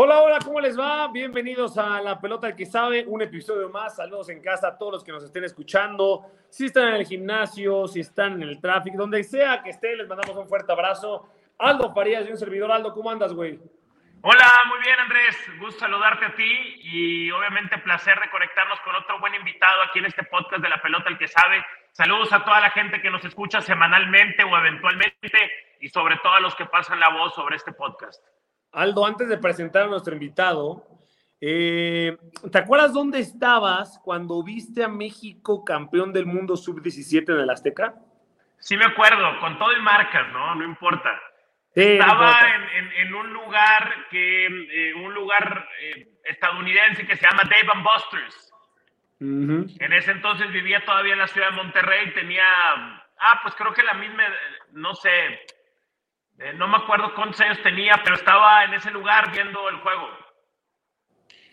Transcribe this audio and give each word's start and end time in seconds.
Hola, 0.00 0.20
hola, 0.22 0.38
¿cómo 0.44 0.60
les 0.60 0.78
va? 0.78 1.08
Bienvenidos 1.08 1.76
a 1.76 2.00
La 2.00 2.20
Pelota 2.20 2.54
que 2.54 2.64
Sabe, 2.64 3.04
un 3.04 3.20
episodio 3.20 3.68
más. 3.68 3.96
Saludos 3.96 4.28
en 4.28 4.40
casa 4.40 4.68
a 4.68 4.78
todos 4.78 4.92
los 4.92 5.02
que 5.02 5.10
nos 5.10 5.24
estén 5.24 5.42
escuchando. 5.42 6.24
Si 6.48 6.66
están 6.66 6.90
en 6.90 6.94
el 6.94 7.04
gimnasio, 7.04 7.88
si 7.88 7.98
están 7.98 8.34
en 8.34 8.48
el 8.48 8.60
tráfico, 8.60 8.96
donde 8.96 9.24
sea 9.24 9.60
que 9.60 9.70
estén, 9.70 9.98
les 9.98 10.06
mandamos 10.06 10.36
un 10.36 10.46
fuerte 10.46 10.70
abrazo. 10.70 11.28
Aldo 11.58 11.92
Farías 11.92 12.28
y 12.28 12.30
un 12.30 12.38
servidor. 12.38 12.70
Aldo, 12.70 12.94
¿cómo 12.94 13.10
andas, 13.10 13.32
güey? 13.32 13.58
Hola, 14.22 14.46
muy 14.68 14.78
bien, 14.84 15.00
Andrés. 15.00 15.36
Gusto 15.58 15.80
saludarte 15.80 16.26
a 16.26 16.34
ti 16.36 16.76
y 16.80 17.32
obviamente 17.32 17.76
placer 17.78 18.20
de 18.20 18.30
conectarnos 18.30 18.78
con 18.82 18.94
otro 18.94 19.18
buen 19.18 19.34
invitado 19.34 19.82
aquí 19.82 19.98
en 19.98 20.04
este 20.04 20.22
podcast 20.22 20.62
de 20.62 20.68
La 20.68 20.80
Pelota 20.80 21.08
el 21.08 21.18
que 21.18 21.26
Sabe. 21.26 21.66
Saludos 21.90 22.32
a 22.32 22.44
toda 22.44 22.60
la 22.60 22.70
gente 22.70 23.02
que 23.02 23.10
nos 23.10 23.24
escucha 23.24 23.60
semanalmente 23.60 24.44
o 24.44 24.56
eventualmente 24.58 25.50
y 25.80 25.88
sobre 25.88 26.18
todo 26.18 26.34
a 26.34 26.40
los 26.40 26.54
que 26.54 26.66
pasan 26.66 27.00
la 27.00 27.08
voz 27.08 27.34
sobre 27.34 27.56
este 27.56 27.72
podcast. 27.72 28.22
Aldo, 28.72 29.06
antes 29.06 29.28
de 29.28 29.38
presentar 29.38 29.84
a 29.84 29.86
nuestro 29.86 30.14
invitado, 30.14 30.86
eh, 31.40 32.16
¿te 32.50 32.58
acuerdas 32.58 32.92
dónde 32.92 33.20
estabas 33.20 34.00
cuando 34.04 34.42
viste 34.42 34.82
a 34.84 34.88
México 34.88 35.64
campeón 35.64 36.12
del 36.12 36.26
mundo 36.26 36.56
sub-17 36.56 37.32
en 37.32 37.40
el 37.40 37.50
Azteca? 37.50 37.94
Sí 38.58 38.76
me 38.76 38.84
acuerdo, 38.84 39.38
con 39.40 39.58
todo 39.58 39.72
y 39.72 39.80
marcas, 39.80 40.32
¿no? 40.32 40.54
No 40.56 40.64
importa. 40.64 41.20
Estaba 41.74 42.38
en, 42.96 43.14
un 43.14 43.32
lugar 43.32 44.08
que, 44.10 44.46
eh, 44.46 44.94
un 44.94 45.14
lugar 45.14 45.68
eh, 45.80 46.08
estadounidense 46.24 47.06
que 47.06 47.16
se 47.16 47.24
llama 47.24 47.44
Dave 47.44 47.68
and 47.72 47.84
Buster's. 47.84 48.52
En 49.20 49.92
ese 49.92 50.12
entonces 50.12 50.50
vivía 50.52 50.84
todavía 50.84 51.12
en 51.12 51.18
la 51.18 51.28
ciudad 51.28 51.50
de 51.50 51.56
Monterrey, 51.56 52.12
tenía, 52.14 52.44
ah, 53.18 53.40
pues 53.42 53.54
creo 53.56 53.72
que 53.72 53.82
la 53.82 53.94
misma, 53.94 54.24
no 54.72 54.94
sé, 54.94 55.40
eh, 56.38 56.52
no 56.54 56.68
me 56.68 56.76
acuerdo 56.76 57.14
cuántos 57.14 57.40
años 57.40 57.58
tenía, 57.62 58.00
pero 58.04 58.16
estaba 58.16 58.64
en 58.64 58.74
ese 58.74 58.90
lugar 58.90 59.32
viendo 59.32 59.68
el 59.68 59.76
juego. 59.78 60.08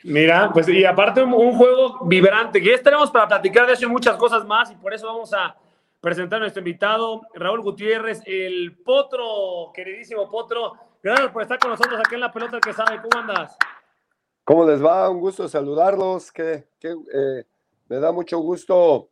Mira, 0.03 0.51
pues 0.53 0.69
y 0.69 0.85
aparte 0.85 1.23
un, 1.23 1.57
juego 1.57 2.05
vibrante, 2.05 2.61
que 2.61 2.69
ya 2.69 2.75
estaremos 2.75 3.09
para 3.09 3.27
platicar 3.27 3.65
de 3.65 3.73
eso 3.73 3.85
y 3.85 3.89
muchas 3.89 4.15
cosas 4.17 4.45
más, 4.45 4.69
y 4.69 4.75
por 4.75 4.93
eso 4.93 5.07
vamos 5.07 5.33
a 5.33 5.55
presentar 5.99 6.37
a 6.37 6.41
nuestro 6.41 6.59
invitado, 6.59 7.21
Raúl 7.33 7.61
Gutiérrez, 7.61 8.21
el 8.27 8.77
Potro, 8.83 9.71
queridísimo 9.73 10.29
Potro. 10.29 10.73
Gracias 11.01 11.31
por 11.31 11.41
estar 11.41 11.57
con 11.57 11.71
nosotros 11.71 11.99
aquí 11.99 12.13
en 12.13 12.21
La 12.21 12.31
Pelota 12.31 12.59
que 12.59 12.73
sabe. 12.73 13.01
¿Cómo 13.01 13.21
andas? 13.21 13.57
¿Cómo 14.43 14.65
les 14.65 14.83
va? 14.83 15.09
Un 15.09 15.19
gusto 15.19 15.47
saludarlos. 15.47 16.31
Que, 16.31 16.67
eh, 16.83 17.43
me 17.87 17.95
da 17.97 18.11
mucho 18.11 18.37
gusto 18.37 19.09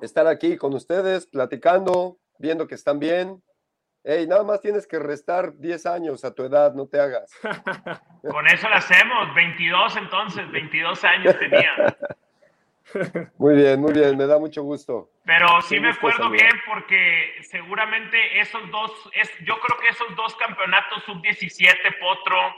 estar 0.00 0.26
aquí 0.26 0.56
con 0.56 0.72
ustedes, 0.72 1.26
platicando, 1.26 2.16
viendo 2.38 2.66
que 2.66 2.74
están 2.74 2.98
bien, 2.98 3.42
Ey, 4.06 4.26
nada 4.26 4.44
más 4.44 4.60
tienes 4.60 4.86
que 4.86 4.98
restar 4.98 5.56
10 5.56 5.86
años 5.86 6.26
a 6.26 6.34
tu 6.34 6.44
edad, 6.44 6.74
no 6.74 6.86
te 6.86 7.00
hagas. 7.00 7.32
Con 8.22 8.46
eso 8.46 8.68
lo 8.68 8.74
hacemos, 8.74 9.34
22 9.34 9.96
entonces, 9.96 10.50
22 10.50 11.04
años 11.04 11.38
tenía. 11.38 11.96
Muy 13.38 13.56
bien, 13.56 13.80
muy 13.80 13.92
bien, 13.92 14.16
me 14.16 14.26
da 14.26 14.38
mucho 14.38 14.62
gusto. 14.62 15.10
Pero 15.24 15.60
sí 15.62 15.80
me 15.80 15.88
acuerdo 15.88 16.30
bien 16.30 16.52
porque 16.66 17.32
seguramente 17.40 18.38
esos 18.38 18.70
dos, 18.70 18.92
es, 19.14 19.28
yo 19.40 19.58
creo 19.58 19.80
que 19.80 19.88
esos 19.88 20.14
dos 20.14 20.36
campeonatos 20.36 21.02
sub-17 21.04 21.74
Potro, 21.98 22.54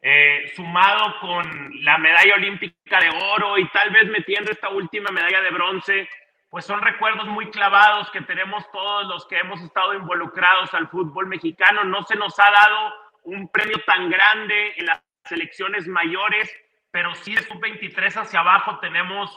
eh, 0.00 0.50
sumado 0.54 1.18
con 1.20 1.84
la 1.84 1.98
medalla 1.98 2.36
olímpica 2.36 3.00
de 3.00 3.10
oro 3.10 3.58
y 3.58 3.68
tal 3.70 3.90
vez 3.90 4.06
metiendo 4.08 4.52
esta 4.52 4.70
última 4.70 5.10
medalla 5.10 5.42
de 5.42 5.50
bronce, 5.50 6.08
pues 6.56 6.64
son 6.64 6.80
recuerdos 6.80 7.26
muy 7.26 7.50
clavados 7.50 8.10
que 8.10 8.22
tenemos 8.22 8.64
todos 8.72 9.06
los 9.08 9.26
que 9.26 9.38
hemos 9.38 9.60
estado 9.60 9.92
involucrados 9.92 10.72
al 10.72 10.88
fútbol 10.88 11.26
mexicano. 11.26 11.84
No 11.84 12.02
se 12.04 12.16
nos 12.16 12.34
ha 12.38 12.50
dado 12.50 12.94
un 13.24 13.46
premio 13.48 13.76
tan 13.86 14.08
grande 14.08 14.72
en 14.78 14.86
las 14.86 15.02
selecciones 15.26 15.86
mayores, 15.86 16.50
pero 16.90 17.14
sí 17.14 17.34
de 17.34 17.42
sub-23 17.42 18.22
hacia 18.22 18.40
abajo 18.40 18.78
tenemos 18.80 19.30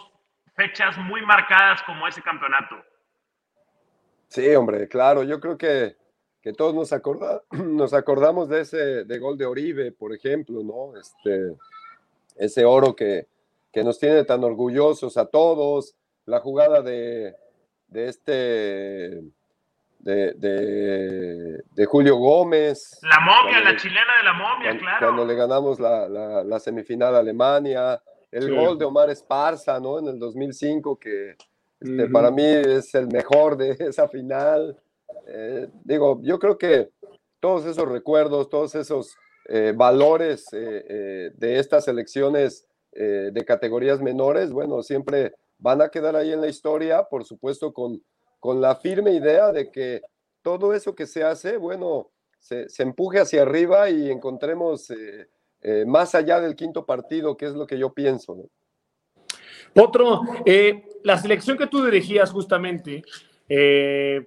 fechas 0.55 0.97
muy 0.97 1.21
marcadas 1.21 1.83
como 1.83 2.07
ese 2.07 2.21
campeonato. 2.21 2.77
Sí, 4.29 4.55
hombre, 4.55 4.87
claro, 4.87 5.23
yo 5.23 5.41
creo 5.41 5.57
que, 5.57 5.97
que 6.41 6.53
todos 6.53 6.73
nos, 6.73 6.93
acorda, 6.93 7.41
nos 7.51 7.93
acordamos 7.93 8.47
de 8.47 8.61
ese 8.61 9.03
de 9.03 9.19
gol 9.19 9.37
de 9.37 9.45
Oribe, 9.45 9.91
por 9.91 10.15
ejemplo, 10.15 10.63
¿no? 10.63 10.97
Este, 10.97 11.57
ese 12.37 12.63
oro 12.63 12.95
que, 12.95 13.27
que 13.73 13.83
nos 13.83 13.99
tiene 13.99 14.23
tan 14.23 14.41
orgullosos 14.41 15.17
a 15.17 15.25
todos, 15.25 15.97
la 16.29 16.39
jugada 16.39 16.81
de, 16.81 17.35
de 17.87 18.07
este 18.07 19.23
de, 19.99 20.33
de, 21.75 21.85
Julio 21.85 22.15
Gómez. 22.17 22.99
La 23.01 23.19
momia, 23.19 23.59
la 23.59 23.75
chilena 23.75 24.17
de 24.19 24.23
la 24.23 24.33
momia, 24.33 24.77
claro. 24.77 25.07
Cuando 25.07 25.25
le 25.25 25.35
ganamos 25.35 25.79
la, 25.79 26.07
la, 26.07 26.59
semifinal 26.59 27.15
a 27.15 27.19
Alemania, 27.19 28.01
el 28.31 28.55
gol 28.55 28.77
de 28.77 28.85
Omar 28.85 29.09
Esparza, 29.09 29.79
¿no? 29.79 29.99
En 29.99 30.07
el 30.07 30.19
2005, 30.19 30.97
que 30.97 31.35
este, 31.79 32.07
para 32.09 32.31
mí 32.31 32.43
es 32.45 32.93
el 32.95 33.07
mejor 33.07 33.57
de 33.57 33.71
esa 33.79 34.07
final. 34.07 34.79
Eh, 35.27 35.67
digo, 35.83 36.21
yo 36.23 36.39
creo 36.39 36.57
que 36.57 36.89
todos 37.39 37.65
esos 37.65 37.89
recuerdos, 37.89 38.49
todos 38.49 38.75
esos 38.75 39.17
eh, 39.45 39.73
valores 39.75 40.47
eh, 40.53 41.31
de 41.35 41.59
estas 41.59 41.87
elecciones 41.87 42.65
de 42.91 43.45
categorías 43.45 44.01
menores, 44.01 44.51
bueno, 44.51 44.81
siempre 44.81 45.33
van 45.59 45.81
a 45.81 45.89
quedar 45.89 46.15
ahí 46.15 46.31
en 46.31 46.41
la 46.41 46.47
historia, 46.47 47.03
por 47.03 47.23
supuesto, 47.25 47.71
con, 47.73 48.01
con 48.39 48.59
la 48.59 48.75
firme 48.75 49.11
idea 49.11 49.51
de 49.51 49.69
que 49.69 50.01
todo 50.41 50.73
eso 50.73 50.95
que 50.95 51.05
se 51.05 51.23
hace, 51.23 51.57
bueno, 51.57 52.09
se, 52.39 52.67
empuje 52.79 53.19
hacia 53.19 53.41
arriba 53.41 53.89
y 53.89 54.09
encontremos 54.09 54.89
eh, 54.91 55.29
eh, 55.61 55.83
más 55.85 56.15
allá 56.15 56.39
del 56.39 56.55
quinto 56.55 56.85
partido, 56.85 57.35
que 57.35 57.45
es 57.45 57.53
lo 57.53 57.67
que 57.67 57.77
yo 57.77 57.93
pienso. 57.93 58.49
Otro, 59.75 60.21
eh, 60.45 60.83
la 61.03 61.17
selección 61.17 61.57
que 61.57 61.67
tú 61.67 61.83
dirigías 61.85 62.31
justamente, 62.31 63.03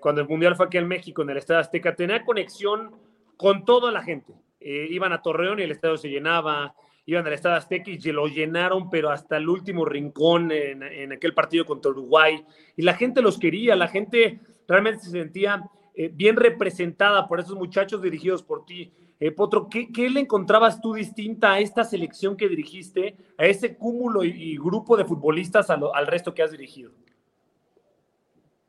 cuando 0.01 0.21
el 0.21 0.29
Mundial 0.29 0.57
fue 0.57 0.67
aquí 0.67 0.79
en 0.79 0.89
México, 0.89 1.23
en 1.23 1.31
el 1.31 1.37
Estadio 1.37 1.61
Azteca, 1.61 1.95
tenía 1.95 2.25
conexión 2.25 2.93
con 3.37 3.65
toda 3.65 3.93
la 3.93 4.03
gente. 4.03 4.33
iban 4.61 5.13
a 5.13 5.23
Torreón 5.23 5.61
y 5.61 5.63
el 5.63 5.71
estadio 5.71 5.97
se 5.97 6.09
llenaba, 6.09 6.75
iban 7.07 7.27
al 7.27 7.33
Estado 7.33 7.57
Azteca 7.57 7.91
y 7.91 7.99
lo 8.13 8.27
llenaron, 8.27 8.91
pero 8.91 9.11
hasta 9.11 9.37
el 9.37 9.49
último 9.49 9.85
rincón 9.85 10.53
en, 10.53 11.13
aquel 11.13 11.35
partido 11.35 11.65
contra 11.67 11.91
Uruguay. 11.91 12.45
Y 12.77 12.83
la 12.83 12.95
gente 12.95 13.23
los 13.23 13.39
quería, 13.39 13.77
la 13.77 13.89
gente 13.89 14.41
realmente 14.69 15.05
se 15.05 15.11
sentía 15.11 15.69
eh, 15.95 16.11
bien 16.13 16.37
representada 16.37 17.27
por 17.27 17.41
esos 17.41 17.57
muchachos 17.57 18.03
dirigidos 18.03 18.43
por 18.43 18.65
ti. 18.65 18.93
Eh, 19.19 19.31
Potro, 19.31 19.69
¿qué, 19.69 20.11
le 20.11 20.21
encontrabas 20.21 20.81
tú 20.81 20.95
distinta 20.95 21.53
a 21.53 21.61
esta 21.61 21.85
selección 21.85 22.37
que 22.37 22.49
dirigiste, 22.49 23.17
a 23.39 23.47
ese 23.47 23.77
cúmulo 23.77 24.25
y, 24.25 24.57
grupo 24.57 24.97
de 24.97 25.05
futbolistas 25.05 25.71
al 25.71 26.07
resto 26.07 26.35
que 26.35 26.43
has 26.43 26.51
dirigido? 26.51 26.93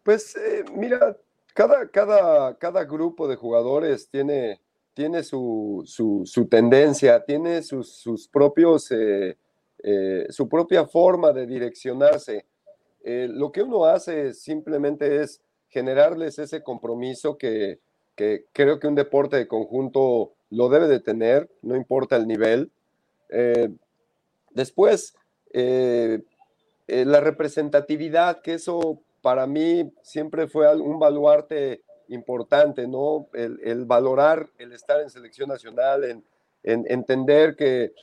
Pues 0.03 0.35
eh, 0.35 0.65
mira, 0.75 1.17
cada, 1.53 1.87
cada, 1.89 2.57
cada 2.57 2.83
grupo 2.83 3.27
de 3.27 3.35
jugadores 3.35 4.09
tiene, 4.09 4.59
tiene 4.93 5.23
su, 5.23 5.83
su, 5.85 6.47
tendencia, 6.47 7.23
tiene 7.23 7.63
sus, 7.63 7.93
sus 7.93 8.27
propios, 8.27 8.91
eh, 8.91 9.37
eh, 9.79 10.25
su 10.29 10.47
propia 10.47 10.85
forma 10.85 11.31
de 11.31 11.47
direccionarse. 11.47 12.45
Eh, 13.03 13.27
lo 13.29 13.51
que 13.51 13.63
uno 13.63 13.85
hace 13.85 14.33
simplemente 14.33 15.21
es 15.21 15.41
generarles 15.69 16.37
ese 16.39 16.61
compromiso 16.61 17.37
que, 17.37 17.79
que, 18.15 18.45
creo 18.53 18.79
que 18.79 18.87
un 18.87 18.95
deporte 18.95 19.37
de 19.37 19.47
conjunto 19.47 20.33
lo 20.51 20.69
debe 20.69 20.87
de 20.87 20.99
tener, 20.99 21.49
no 21.61 21.75
importa 21.75 22.15
el 22.15 22.27
nivel. 22.27 22.71
después, 24.51 25.15
la 25.51 27.19
representatividad, 27.19 28.41
que 28.41 28.53
eso 28.53 29.01
para 29.23 29.47
mí 29.47 29.91
siempre 30.03 30.47
fue 30.47 30.71
un 30.75 30.99
baluarte 30.99 31.81
importante, 32.09 32.87
¿no? 32.87 33.27
El, 33.33 33.85
valorar 33.85 34.49
el 34.57 34.73
estar 34.73 35.01
en 35.01 35.09
selección 35.09 35.49
nacional, 35.49 36.03
en, 36.03 36.23
entender 36.63 37.55
que, 37.55 37.93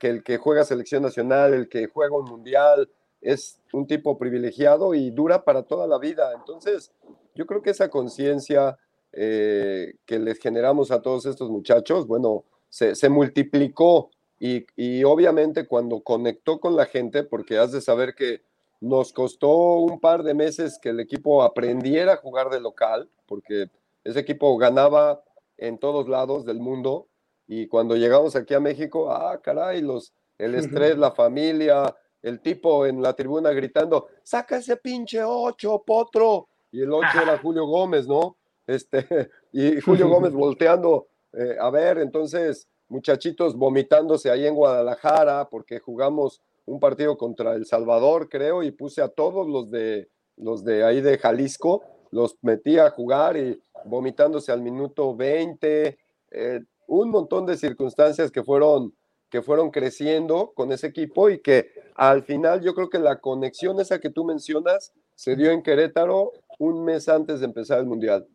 el 0.00 0.22
que 0.22 0.36
juega 0.38 0.64
selección 0.64 1.02
nacional, 1.02 1.54
el 1.54 1.68
que 1.68 1.86
juega 1.86 2.16
un 2.16 2.24
mundial, 2.24 2.88
es 3.20 3.60
un 3.72 3.86
tipo 3.86 4.18
privilegiado 4.18 4.94
y 4.94 5.10
dura 5.10 5.44
para 5.44 5.62
toda 5.62 5.86
la 5.86 5.98
vida. 5.98 6.32
Entonces, 6.34 6.92
yo 7.34 7.46
creo 7.46 7.62
que 7.62 7.70
esa 7.70 7.90
conciencia 7.90 8.78
eh, 9.12 9.94
que 10.06 10.18
les 10.18 10.38
generamos 10.38 10.90
a 10.90 11.02
todos 11.02 11.26
estos 11.26 11.50
muchachos, 11.50 12.06
bueno, 12.06 12.44
se, 12.68 13.08
multiplicó 13.08 14.10
y, 14.38 14.66
y, 14.76 15.04
obviamente 15.04 15.66
cuando 15.66 16.00
conectó 16.00 16.60
con 16.60 16.76
la 16.76 16.86
gente, 16.86 17.24
porque 17.24 17.58
has 17.58 17.72
de 17.72 17.80
saber 17.80 18.14
que 18.14 18.42
nos 18.80 19.12
costó 19.12 19.78
un 19.78 20.00
par 20.00 20.22
de 20.22 20.34
meses 20.34 20.78
que 20.80 20.90
el 20.90 21.00
equipo 21.00 21.42
aprendiera 21.42 22.14
a 22.14 22.16
jugar 22.16 22.50
de 22.50 22.60
local, 22.60 23.08
porque 23.26 23.70
ese 24.04 24.20
equipo 24.20 24.56
ganaba 24.56 25.22
en 25.58 25.78
todos 25.78 26.08
lados 26.08 26.44
del 26.44 26.60
mundo. 26.60 27.08
Y 27.46 27.66
cuando 27.66 27.96
llegamos 27.96 28.36
aquí 28.36 28.54
a 28.54 28.60
México, 28.60 29.10
ah, 29.10 29.40
caray, 29.42 29.82
los, 29.82 30.12
el 30.38 30.54
estrés, 30.54 30.96
la 30.96 31.10
familia, 31.10 31.94
el 32.22 32.40
tipo 32.40 32.86
en 32.86 33.02
la 33.02 33.14
tribuna 33.14 33.50
gritando, 33.50 34.08
saca 34.22 34.56
ese 34.56 34.76
pinche 34.76 35.22
ocho, 35.22 35.82
potro. 35.84 36.48
Y 36.72 36.82
el 36.82 36.92
ocho 36.92 37.20
era 37.22 37.38
Julio 37.38 37.66
Gómez, 37.66 38.06
¿no? 38.06 38.36
Este, 38.66 39.30
y 39.52 39.80
Julio 39.80 40.08
Gómez 40.08 40.32
volteando 40.34 41.08
eh, 41.32 41.56
a 41.60 41.70
ver, 41.70 41.98
entonces 41.98 42.68
muchachitos 42.88 43.56
vomitándose 43.56 44.30
ahí 44.30 44.46
en 44.46 44.54
Guadalajara 44.54 45.48
porque 45.48 45.78
jugamos 45.78 46.40
un 46.70 46.78
partido 46.78 47.18
contra 47.18 47.54
El 47.54 47.66
Salvador, 47.66 48.28
creo, 48.28 48.62
y 48.62 48.70
puse 48.70 49.02
a 49.02 49.08
todos 49.08 49.48
los 49.48 49.70
de 49.72 50.08
los 50.36 50.64
de 50.64 50.84
ahí 50.84 51.00
de 51.00 51.18
Jalisco, 51.18 51.82
los 52.12 52.36
metí 52.42 52.78
a 52.78 52.90
jugar 52.90 53.36
y 53.36 53.60
vomitándose 53.84 54.52
al 54.52 54.62
minuto 54.62 55.16
20, 55.16 55.98
eh, 56.30 56.60
un 56.86 57.10
montón 57.10 57.44
de 57.44 57.56
circunstancias 57.56 58.30
que 58.30 58.44
fueron 58.44 58.94
que 59.30 59.42
fueron 59.42 59.70
creciendo 59.70 60.52
con 60.54 60.72
ese 60.72 60.88
equipo 60.88 61.28
y 61.28 61.40
que 61.40 61.72
al 61.94 62.22
final 62.22 62.62
yo 62.62 62.74
creo 62.74 62.88
que 62.88 62.98
la 62.98 63.20
conexión 63.20 63.80
esa 63.80 64.00
que 64.00 64.10
tú 64.10 64.24
mencionas 64.24 64.92
se 65.14 65.36
dio 65.36 65.50
en 65.50 65.62
Querétaro 65.62 66.32
un 66.58 66.84
mes 66.84 67.08
antes 67.08 67.40
de 67.40 67.46
empezar 67.46 67.78
el 67.78 67.86
Mundial. 67.86 68.26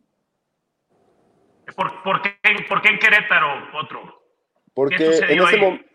¿Por, 1.75 2.21
qué, 2.21 2.38
en 2.43 2.99
Querétaro, 2.99 3.47
otro? 3.81 4.21
Porque 4.73 5.05
en 5.05 5.41
ese, 5.41 5.85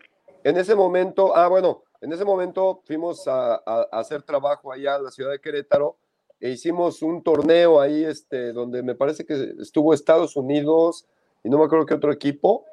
en 0.43 0.57
ese, 0.57 0.75
momento, 0.75 1.35
ah, 1.35 1.47
bueno, 1.47 1.83
en 2.01 2.11
ese 2.11 2.25
momento 2.25 2.81
fuimos 2.85 3.27
a, 3.27 3.55
hacer 3.91 4.23
trabajo 4.23 4.71
allá 4.71 4.97
en 4.97 5.03
la 5.03 5.11
ciudad 5.11 5.31
de 5.31 5.39
Querétaro 5.39 5.97
e 6.39 6.49
hicimos 6.49 7.03
un 7.03 7.21
torneo 7.21 7.79
ahí, 7.79 8.03
este, 8.03 8.51
donde 8.51 8.81
me 8.81 8.95
parece 8.95 9.23
que 9.25 9.53
estuvo 9.59 9.93
Estados 9.93 10.35
Unidos 10.35 11.05
y 11.43 11.49
no 11.49 11.59
me 11.59 11.65
acuerdo 11.65 11.85
qué 11.85 11.93
otro 11.93 12.11
equipo, 12.11 12.65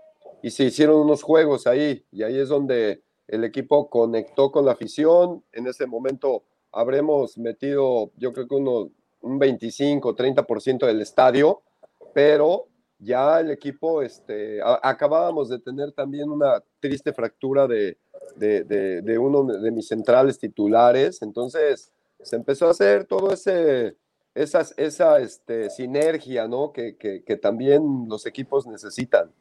y 0.43 0.51
se 0.51 0.65
hicieron 0.65 0.97
unos 0.97 1.23
juegos 1.23 1.67
ahí, 1.67 2.05
y 2.11 2.23
ahí 2.23 2.39
es 2.39 2.49
donde 2.49 3.03
el 3.27 3.45
equipo 3.45 3.91
conectó 3.91 4.51
con 4.51 4.65
la 4.65 4.73
afición. 4.73 5.45
En 5.53 5.67
ese 5.67 5.87
momento 5.87 6.45
habremos 6.73 7.37
metido, 7.37 8.11
yo 8.17 8.33
creo 8.33 8.49
que 8.49 8.55
uno, 8.55 8.91
un 9.21 9.39
25, 9.39 10.15
30% 10.17 10.87
del 10.87 11.03
estadio, 11.03 11.63
pero 12.15 12.69
ya 12.99 13.41
el 13.41 13.51
equipo, 13.51 14.03
este, 14.03 14.61
acabábamos 14.63 15.49
de 15.49 15.59
tener 15.59 15.93
también 15.93 16.31
una 16.31 16.63
triste 16.81 17.13
fractura 17.13 17.67
de, 17.67 17.99
de, 18.37 19.19
uno 19.19 19.45
de 19.45 19.71
mis 19.71 19.89
centrales 19.89 20.39
titulares, 20.39 21.23
entonces 21.23 21.93
se 22.21 22.37
empezó 22.37 22.67
a 22.67 22.71
hacer 22.71 23.05
todo 23.05 23.33
ese, 23.33 23.97
esas, 24.35 24.75
esa 24.77 25.19
este, 25.19 25.71
sinergia, 25.71 26.49
¿no? 26.49 26.73
Que, 26.73 26.97
que, 26.97 27.25
que 27.25 27.37
también 27.37 28.07
los 28.09 28.27
equipos 28.27 28.67
necesitan. 28.67 29.33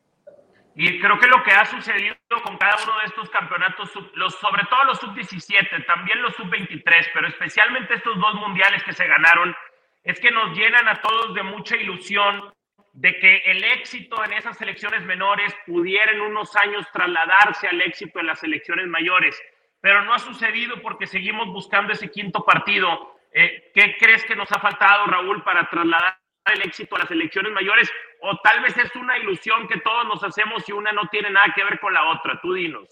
Y 0.80 1.00
creo 1.02 1.20
que 1.20 1.26
lo 1.26 1.44
que 1.44 1.52
ha 1.52 1.66
sucedido 1.66 2.16
con 2.44 2.56
cada 2.58 2.76
uno 2.84 3.00
de 3.00 3.06
estos 3.08 3.28
campeonatos, 3.32 3.90
los, 4.14 4.36
sobre 4.36 4.64
todo 4.70 4.84
los 4.84 5.00
sub-17, 5.00 5.88
también 5.88 6.22
los 6.22 6.36
sub-23, 6.36 6.84
pero 7.16 7.28
especialmente 7.28 7.96
estos 7.96 8.16
dos 8.20 8.36
mundiales 8.36 8.84
que 8.84 8.94
se 8.94 9.08
ganaron, 9.08 9.56
es 10.04 10.20
que 10.20 10.30
nos 10.30 10.56
llenan 10.56 10.88
a 10.88 11.02
todos 11.02 11.34
de 11.34 11.42
mucha 11.42 11.76
ilusión 11.76 12.54
de 12.98 13.16
que 13.20 13.38
el 13.46 13.64
éxito 13.64 14.24
en 14.26 14.34
esas 14.34 14.58
selecciones 14.58 15.04
menores 15.04 15.54
pudiera 15.68 16.12
en 16.12 16.20
unos 16.20 16.56
años 16.56 16.84
trasladarse 16.92 17.68
al 17.68 17.80
éxito 17.82 18.20
en 18.20 18.26
las 18.26 18.40
selecciones 18.40 18.88
mayores. 18.88 19.40
Pero 19.80 20.04
no 20.04 20.16
ha 20.16 20.20
sucedido 20.20 20.82
porque 20.82 21.06
seguimos 21.06 21.48
buscando 21.54 21.94
ese 21.94 22.10
quinto 22.10 22.44
partido. 22.44 23.20
Eh, 23.32 23.70
¿Qué 23.72 23.96
crees 24.00 24.26
que 24.26 24.36
nos 24.36 24.52
ha 24.52 24.60
faltado, 24.60 25.06
Raúl, 25.06 25.44
para 25.44 25.70
trasladar 25.70 26.18
el 26.52 26.64
éxito 26.64 26.96
a 26.96 27.00
las 27.00 27.12
elecciones 27.12 27.52
mayores 27.52 27.88
o 28.22 28.36
tal 28.44 28.64
vez 28.64 28.76
es 28.78 28.96
una 28.96 29.16
ilusión 29.20 29.68
que 29.68 29.80
todos 29.82 30.06
nos 30.08 30.24
hacemos 30.24 30.68
y 30.68 30.72
una 30.72 30.92
no 30.92 31.04
tiene 31.12 31.30
nada 31.30 31.54
que 31.56 31.64
ver 31.64 31.80
con 31.80 31.94
la 31.94 32.10
otra. 32.10 32.40
Tú 32.42 32.54
dinos. 32.54 32.90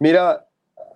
Mira, 0.00 0.44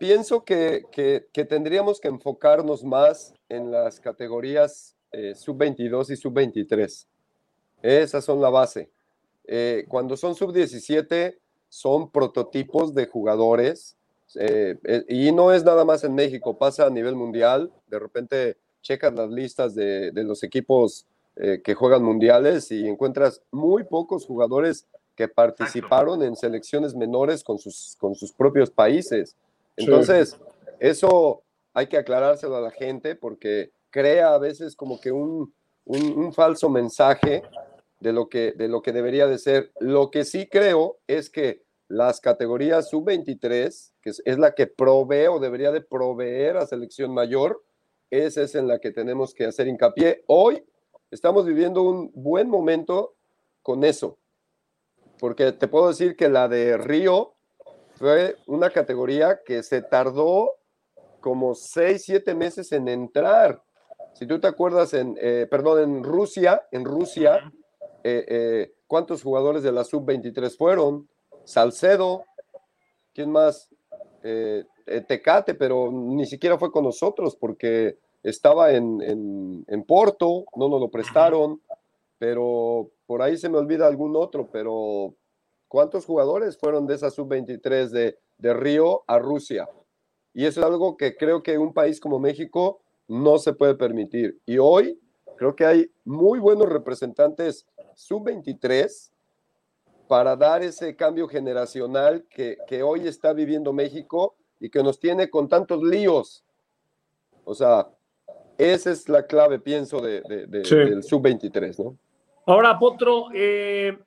pienso 0.00 0.44
que, 0.44 0.82
que, 0.90 1.44
tendríamos 1.44 2.00
que 2.00 2.08
enfocarnos 2.08 2.82
más 2.82 3.32
en 3.48 3.70
las 3.70 4.00
categorías 4.00 4.96
eh, 5.12 5.36
sub-22 5.36 6.10
y 6.10 6.16
sub-23. 6.16 7.06
Esas 7.82 8.24
son 8.24 8.40
la 8.40 8.50
base. 8.50 8.90
Eh, 9.44 9.84
cuando 9.88 10.16
son 10.16 10.34
sub-17 10.34 11.38
son 11.68 12.10
prototipos 12.10 12.94
de 12.94 13.06
jugadores 13.06 13.96
eh, 14.34 14.76
y 15.08 15.32
no 15.32 15.52
es 15.52 15.64
nada 15.64 15.84
más 15.84 16.04
en 16.04 16.14
México, 16.14 16.58
pasa 16.58 16.86
a 16.86 16.90
nivel 16.90 17.14
mundial. 17.14 17.72
De 17.86 17.98
repente 17.98 18.56
checas 18.82 19.14
las 19.14 19.30
listas 19.30 19.74
de, 19.74 20.10
de 20.12 20.24
los 20.24 20.42
equipos 20.42 21.06
eh, 21.40 21.60
que 21.62 21.74
juegan 21.74 22.02
mundiales 22.02 22.72
y 22.72 22.88
encuentras 22.88 23.42
muy 23.52 23.84
pocos 23.84 24.26
jugadores 24.26 24.88
que 25.14 25.28
participaron 25.28 26.20
en 26.24 26.34
selecciones 26.34 26.96
menores 26.96 27.44
con 27.44 27.58
sus, 27.58 27.96
con 27.96 28.16
sus 28.16 28.32
propios 28.32 28.72
países. 28.72 29.36
Entonces, 29.76 30.36
eso 30.80 31.42
hay 31.74 31.86
que 31.86 31.96
aclarárselo 31.96 32.56
a 32.56 32.60
la 32.60 32.72
gente 32.72 33.14
porque 33.14 33.70
crea 33.90 34.34
a 34.34 34.38
veces 34.38 34.74
como 34.74 35.00
que 35.00 35.12
un, 35.12 35.54
un, 35.84 36.32
falso 36.32 36.68
mensaje 36.68 37.44
de 38.00 38.12
lo, 38.12 38.28
que, 38.28 38.52
de 38.52 38.68
lo 38.68 38.82
que 38.82 38.92
debería 38.92 39.26
de 39.26 39.38
ser. 39.38 39.72
Lo 39.80 40.10
que 40.10 40.24
sí 40.24 40.48
creo 40.48 40.98
es 41.06 41.30
que 41.30 41.64
las 41.88 42.20
categorías 42.20 42.90
sub-23, 42.90 43.92
que 44.02 44.10
es, 44.24 44.38
la 44.38 44.54
que 44.54 44.66
provee 44.66 45.26
o 45.26 45.40
debería 45.40 45.72
de 45.72 45.80
proveer 45.80 46.58
a 46.58 46.66
selección 46.66 47.12
mayor, 47.12 47.64
esa 48.10 48.42
es 48.42 48.54
en 48.54 48.68
la 48.68 48.78
que 48.78 48.90
tenemos 48.90 49.34
que 49.34 49.46
hacer 49.46 49.68
hincapié. 49.68 50.22
Hoy 50.26 50.64
estamos 51.10 51.46
viviendo 51.46 51.82
un 51.82 52.10
buen 52.14 52.48
momento 52.48 53.14
con 53.62 53.84
eso, 53.84 54.18
porque 55.18 55.52
te 55.52 55.68
puedo 55.68 55.88
decir 55.88 56.16
que 56.16 56.28
la 56.28 56.48
de 56.48 56.76
Río 56.76 57.34
fue 57.96 58.36
una 58.46 58.70
categoría 58.70 59.40
que 59.44 59.62
se 59.62 59.82
tardó 59.82 60.52
como 61.20 61.54
seis, 61.54 62.04
siete 62.04 62.34
meses 62.34 62.70
en 62.72 62.88
entrar. 62.88 63.62
Si 64.14 64.26
tú 64.26 64.40
te 64.40 64.46
acuerdas, 64.46 64.94
en, 64.94 65.16
eh, 65.20 65.46
perdón, 65.50 65.80
en 65.80 66.04
Rusia, 66.04 66.66
en 66.70 66.84
Rusia, 66.84 67.52
eh, 68.04 68.24
eh, 68.28 68.74
¿cuántos 68.86 69.22
jugadores 69.22 69.62
de 69.62 69.72
la 69.72 69.84
sub-23 69.84 70.56
fueron? 70.56 71.08
Salcedo, 71.44 72.24
¿quién 73.14 73.30
más? 73.30 73.68
Tecate, 75.06 75.54
pero 75.54 75.90
ni 75.92 76.26
siquiera 76.26 76.58
fue 76.58 76.72
con 76.72 76.84
nosotros 76.84 77.36
porque 77.36 77.98
estaba 78.22 78.72
en, 78.72 79.84
Porto, 79.86 80.44
no 80.56 80.68
nos 80.68 80.80
lo 80.80 80.90
prestaron, 80.90 81.62
pero 82.18 82.90
por 83.06 83.22
ahí 83.22 83.36
se 83.36 83.48
me 83.48 83.58
olvida 83.58 83.86
algún 83.86 84.16
otro, 84.16 84.48
pero 84.50 85.14
¿cuántos 85.68 86.04
jugadores 86.04 86.58
fueron 86.58 86.86
de 86.86 86.94
esa 86.94 87.10
sub-23 87.10 87.88
de, 87.88 88.18
de 88.38 88.54
Río 88.54 89.04
a 89.06 89.18
Rusia? 89.18 89.68
Y 90.34 90.46
eso 90.46 90.60
es 90.60 90.66
algo 90.66 90.96
que 90.96 91.16
creo 91.16 91.42
que 91.42 91.58
un 91.58 91.72
país 91.72 92.00
como 92.00 92.18
México 92.18 92.80
no 93.06 93.38
se 93.38 93.54
puede 93.54 93.74
permitir. 93.74 94.38
Y 94.44 94.58
hoy 94.58 95.00
creo 95.36 95.56
que 95.56 95.64
hay 95.64 95.90
muy 96.04 96.38
buenos 96.38 96.68
representantes 96.68 97.66
sub-23 97.98 99.10
para 100.06 100.36
dar 100.36 100.62
ese 100.62 100.94
cambio 100.94 101.26
generacional 101.28 102.24
que, 102.30 102.56
que, 102.66 102.82
hoy 102.82 103.08
está 103.08 103.32
viviendo 103.32 103.72
México 103.72 104.36
y 104.60 104.70
que 104.70 104.82
nos 104.82 105.00
tiene 105.00 105.28
con 105.28 105.48
tantos 105.48 105.82
líos. 105.82 106.44
O 107.44 107.54
sea, 107.54 107.88
esa 108.56 108.92
es 108.92 109.08
la 109.08 109.26
clave, 109.26 109.58
pienso, 109.58 110.00
de, 110.00 110.22
del 110.22 111.02
sub-23, 111.02 111.84
¿no? 111.84 111.98
Ahora, 112.46 112.78
Potro, 112.78 113.26
eh, 113.34 113.98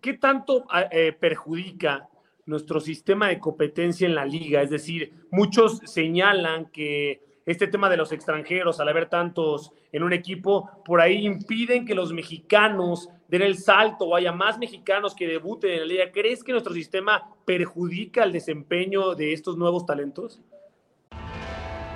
¿qué 0.00 0.14
tanto 0.14 0.66
eh, 0.90 1.12
perjudica 1.18 2.08
nuestro 2.46 2.80
sistema 2.80 3.28
de 3.28 3.40
competencia 3.40 4.06
en 4.06 4.14
la 4.14 4.26
liga? 4.26 4.62
Es 4.62 4.70
decir, 4.70 5.26
muchos 5.30 5.80
señalan 5.84 6.66
que 6.70 7.22
este 7.46 7.66
tema 7.66 7.88
de 7.88 7.96
los 7.96 8.12
extranjeros, 8.12 8.78
al 8.78 8.88
haber 8.88 9.08
tantos 9.08 9.72
en 9.90 10.02
un 10.02 10.12
equipo, 10.12 10.70
por 10.84 11.00
ahí 11.00 11.26
impiden 11.26 11.86
que 11.86 11.94
los 11.94 12.12
mexicanos 12.12 13.08
den 13.28 13.42
el 13.42 13.56
salto 13.56 14.06
o 14.06 14.16
haya 14.16 14.32
más 14.32 14.58
mexicanos 14.58 15.14
que 15.14 15.26
debuten 15.26 15.70
en 15.70 15.80
la 15.80 15.86
liga. 15.86 16.12
¿Crees 16.12 16.42
que 16.42 16.52
nuestro 16.52 16.74
sistema 16.74 17.30
perjudica 17.44 18.24
el 18.24 18.32
desempeño 18.32 19.14
de 19.14 19.32
estos 19.32 19.56
nuevos 19.56 19.86
talentos? 19.86 20.40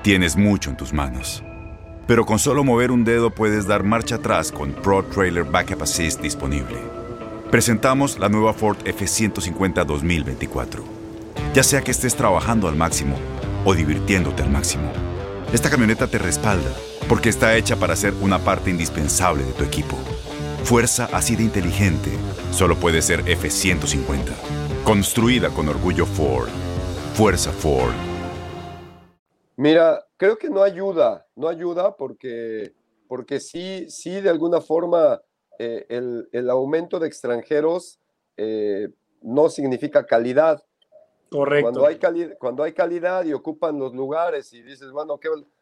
Tienes 0.02 0.36
mucho 0.36 0.70
en 0.70 0.76
tus 0.76 0.92
manos 0.92 1.42
pero 2.06 2.26
con 2.26 2.38
solo 2.38 2.64
mover 2.64 2.90
un 2.90 3.04
dedo 3.04 3.30
puedes 3.30 3.66
dar 3.66 3.84
marcha 3.84 4.16
atrás 4.16 4.52
con 4.52 4.72
Pro 4.72 5.04
Trailer 5.04 5.44
Backup 5.44 5.82
Assist 5.82 6.20
disponible. 6.20 6.76
Presentamos 7.50 8.18
la 8.18 8.28
nueva 8.28 8.54
Ford 8.54 8.78
F150 8.84 9.84
2024. 9.84 10.84
Ya 11.54 11.62
sea 11.62 11.82
que 11.82 11.90
estés 11.90 12.16
trabajando 12.16 12.68
al 12.68 12.76
máximo 12.76 13.16
o 13.64 13.74
divirtiéndote 13.74 14.42
al 14.42 14.50
máximo, 14.50 14.90
esta 15.52 15.70
camioneta 15.70 16.06
te 16.06 16.18
respalda 16.18 16.70
porque 17.08 17.28
está 17.28 17.56
hecha 17.56 17.76
para 17.76 17.94
ser 17.94 18.14
una 18.20 18.38
parte 18.38 18.70
indispensable 18.70 19.44
de 19.44 19.52
tu 19.52 19.64
equipo. 19.64 19.98
Fuerza 20.64 21.08
así 21.12 21.34
de 21.34 21.42
inteligente 21.42 22.10
solo 22.52 22.76
puede 22.76 23.02
ser 23.02 23.24
F150. 23.24 24.84
Construida 24.84 25.50
con 25.50 25.68
orgullo 25.68 26.06
Ford. 26.06 26.48
Fuerza 27.14 27.50
Ford. 27.50 27.92
Mira, 29.56 30.06
creo 30.16 30.38
que 30.38 30.48
no 30.48 30.62
ayuda, 30.62 31.26
no 31.34 31.48
ayuda 31.48 31.96
porque, 31.96 32.72
porque 33.08 33.40
sí, 33.40 33.90
sí, 33.90 34.20
de 34.20 34.30
alguna 34.30 34.60
forma 34.60 35.20
eh, 35.58 35.84
el, 36.32 36.48
aumento 36.48 37.00
de 37.00 37.08
extranjeros 37.08 37.98
eh, 38.36 38.88
no 39.20 39.48
significa 39.48 40.06
calidad. 40.06 40.62
Correcto. 41.28 41.72
Cuando 41.72 41.86
hay, 41.86 41.98
cuando 42.38 42.62
hay 42.62 42.72
calidad 42.72 43.24
y 43.24 43.32
ocupan 43.32 43.78
los 43.78 43.92
lugares 43.94 44.52
y 44.52 44.62
dices, 44.62 44.92
bueno, 44.92 45.18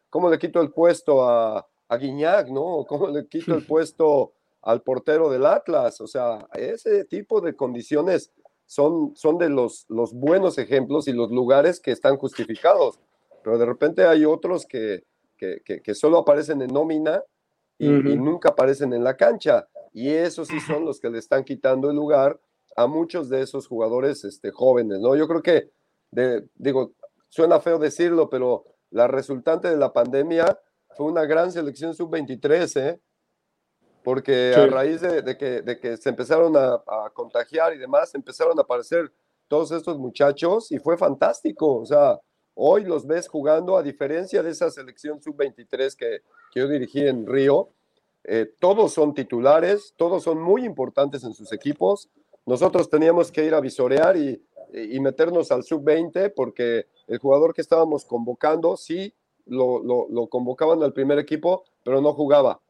¿cómo 0.09 0.29
le 0.29 0.37
quito 0.37 0.61
el 0.61 0.71
puesto 0.71 1.27
a, 1.27 1.67
a 1.87 1.97
Guiñac, 1.97 2.49
no? 2.49 2.85
¿Cómo 2.87 3.07
le 3.07 3.27
quito 3.27 3.55
el 3.55 3.65
puesto 3.67 4.33
al 4.61 4.81
portero 4.81 5.29
del 5.29 5.45
Atlas? 5.45 6.01
O 6.01 6.07
sea, 6.07 6.47
ese 6.53 7.05
tipo 7.05 7.41
de 7.41 7.55
condiciones 7.55 8.31
son, 8.65 9.13
son 9.15 9.37
de 9.37 9.49
los, 9.49 9.85
los 9.89 10.13
buenos 10.13 10.57
ejemplos 10.57 11.07
y 11.07 11.13
los 11.13 11.31
lugares 11.31 11.79
que 11.79 11.91
están 11.91 12.17
justificados. 12.17 12.99
Pero 13.43 13.57
de 13.57 13.65
repente 13.65 14.05
hay 14.05 14.23
otros 14.25 14.65
que, 14.65 15.03
que, 15.37 15.61
que, 15.81 15.95
solo 15.95 16.19
aparecen 16.19 16.61
en 16.61 16.71
nómina 16.71 17.23
y, 17.77 17.89
nunca 17.89 18.49
aparecen 18.49 18.93
en 18.93 19.03
la 19.03 19.17
cancha. 19.17 19.67
Y 19.91 20.09
esos 20.09 20.47
sí 20.47 20.59
son 20.59 20.85
los 20.85 20.99
que 20.99 21.09
le 21.09 21.17
están 21.17 21.43
quitando 21.43 21.89
el 21.89 21.95
lugar 21.95 22.39
a 22.75 22.87
muchos 22.87 23.27
de 23.27 23.41
esos 23.41 23.67
jugadores 23.67 24.23
este, 24.23 24.51
jóvenes, 24.51 24.99
¿no? 24.99 25.15
Yo 25.15 25.27
creo 25.27 25.41
que, 25.41 25.71
de, 26.11 26.47
digo, 26.55 26.93
suena 27.27 27.59
feo 27.59 27.79
decirlo, 27.79 28.29
pero 28.29 28.65
la 28.91 29.07
resultante 29.07 29.67
de 29.67 29.77
la 29.77 29.91
pandemia 29.91 30.59
fue 30.95 31.07
una 31.07 31.25
gran 31.25 31.51
selección 31.51 31.93
sub-23, 31.95 32.79
¿eh? 32.79 32.99
Porque 34.03 34.53
a 34.55 34.65
raíz 34.67 35.01
de, 35.01 35.37
que, 35.37 35.61
de, 35.61 35.79
que, 35.79 35.97
se 35.97 36.09
empezaron 36.09 36.55
a, 36.57 36.81
contagiar 37.13 37.73
y 37.73 37.77
demás, 37.77 38.13
empezaron 38.15 38.57
a 38.57 38.63
aparecer 38.63 39.11
todos 39.47 39.71
estos 39.71 39.97
muchachos 39.97 40.71
y 40.71 40.79
fue 40.79 40.97
fantástico. 40.97 41.77
O 41.77 41.85
sea, 41.85 42.19
hoy 42.55 42.85
los 42.85 43.05
ves 43.05 43.27
jugando, 43.27 43.77
a 43.77 43.83
diferencia 43.83 44.41
de 44.41 44.51
esa 44.51 44.71
selección 44.71 45.21
sub-23 45.21 45.95
que, 45.95 46.21
que, 46.51 46.59
yo 46.59 46.67
dirigí 46.67 47.05
en 47.05 47.27
Río, 47.27 47.69
eh, 48.23 48.51
todos 48.59 48.93
son 48.93 49.13
titulares, 49.13 49.93
todos 49.97 50.23
son 50.23 50.41
muy 50.41 50.65
importantes 50.65 51.23
en 51.23 51.33
sus 51.33 51.51
equipos. 51.53 52.09
Nosotros 52.45 52.89
teníamos 52.89 53.31
que 53.31 53.45
ir 53.45 53.53
a 53.53 53.61
visorear 53.61 54.17
y, 54.17 54.43
y 54.73 54.99
meternos 54.99 55.51
al 55.51 55.63
sub-20 55.63 56.33
porque 56.35 56.87
el 57.07 57.19
jugador 57.19 57.53
que 57.53 57.61
estábamos 57.61 58.05
convocando 58.05 58.77
sí 58.77 59.13
lo, 59.45 59.83
lo, 59.83 60.27
convocaban 60.27 60.81
al 60.83 60.93
primer 60.93 61.19
equipo, 61.19 61.63
pero 61.83 62.01
no 62.01 62.13
jugaba. 62.13 62.61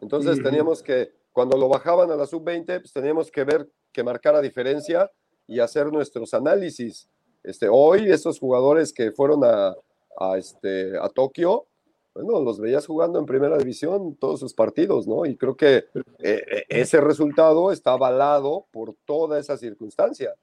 Entonces 0.00 0.42
teníamos 0.42 0.82
que, 0.82 1.12
cuando 1.32 1.56
lo 1.56 1.68
bajaban 1.68 2.10
a 2.10 2.16
la 2.16 2.26
sub-20, 2.26 2.64
pues 2.80 2.92
teníamos 2.92 3.30
que 3.30 3.44
ver, 3.44 3.66
que 3.92 4.02
marcar 4.02 4.34
la 4.34 4.40
diferencia 4.40 5.10
y 5.46 5.60
hacer 5.60 5.86
nuestros 5.86 6.34
análisis. 6.34 7.08
Este, 7.42 7.68
hoy 7.70 8.10
esos 8.10 8.38
jugadores 8.38 8.92
que 8.92 9.12
fueron 9.12 9.44
a, 9.44 9.74
a, 10.18 10.36
este, 10.36 10.96
a 10.98 11.08
Tokio, 11.08 11.66
bueno, 12.14 12.42
los 12.42 12.60
veías 12.60 12.86
jugando 12.86 13.18
en 13.18 13.26
primera 13.26 13.56
división 13.56 14.16
todos 14.18 14.40
sus 14.40 14.54
partidos, 14.54 15.06
¿no? 15.06 15.24
Y 15.24 15.36
creo 15.36 15.56
que 15.56 15.76
eh, 15.76 15.84
eh, 16.18 16.64
ese 16.68 17.00
resultado 17.00 17.70
está 17.70 17.92
avalado 17.92 18.66
por 18.72 18.94
toda 19.04 19.38
esa 19.38 19.56
circunstancia. 19.56 20.34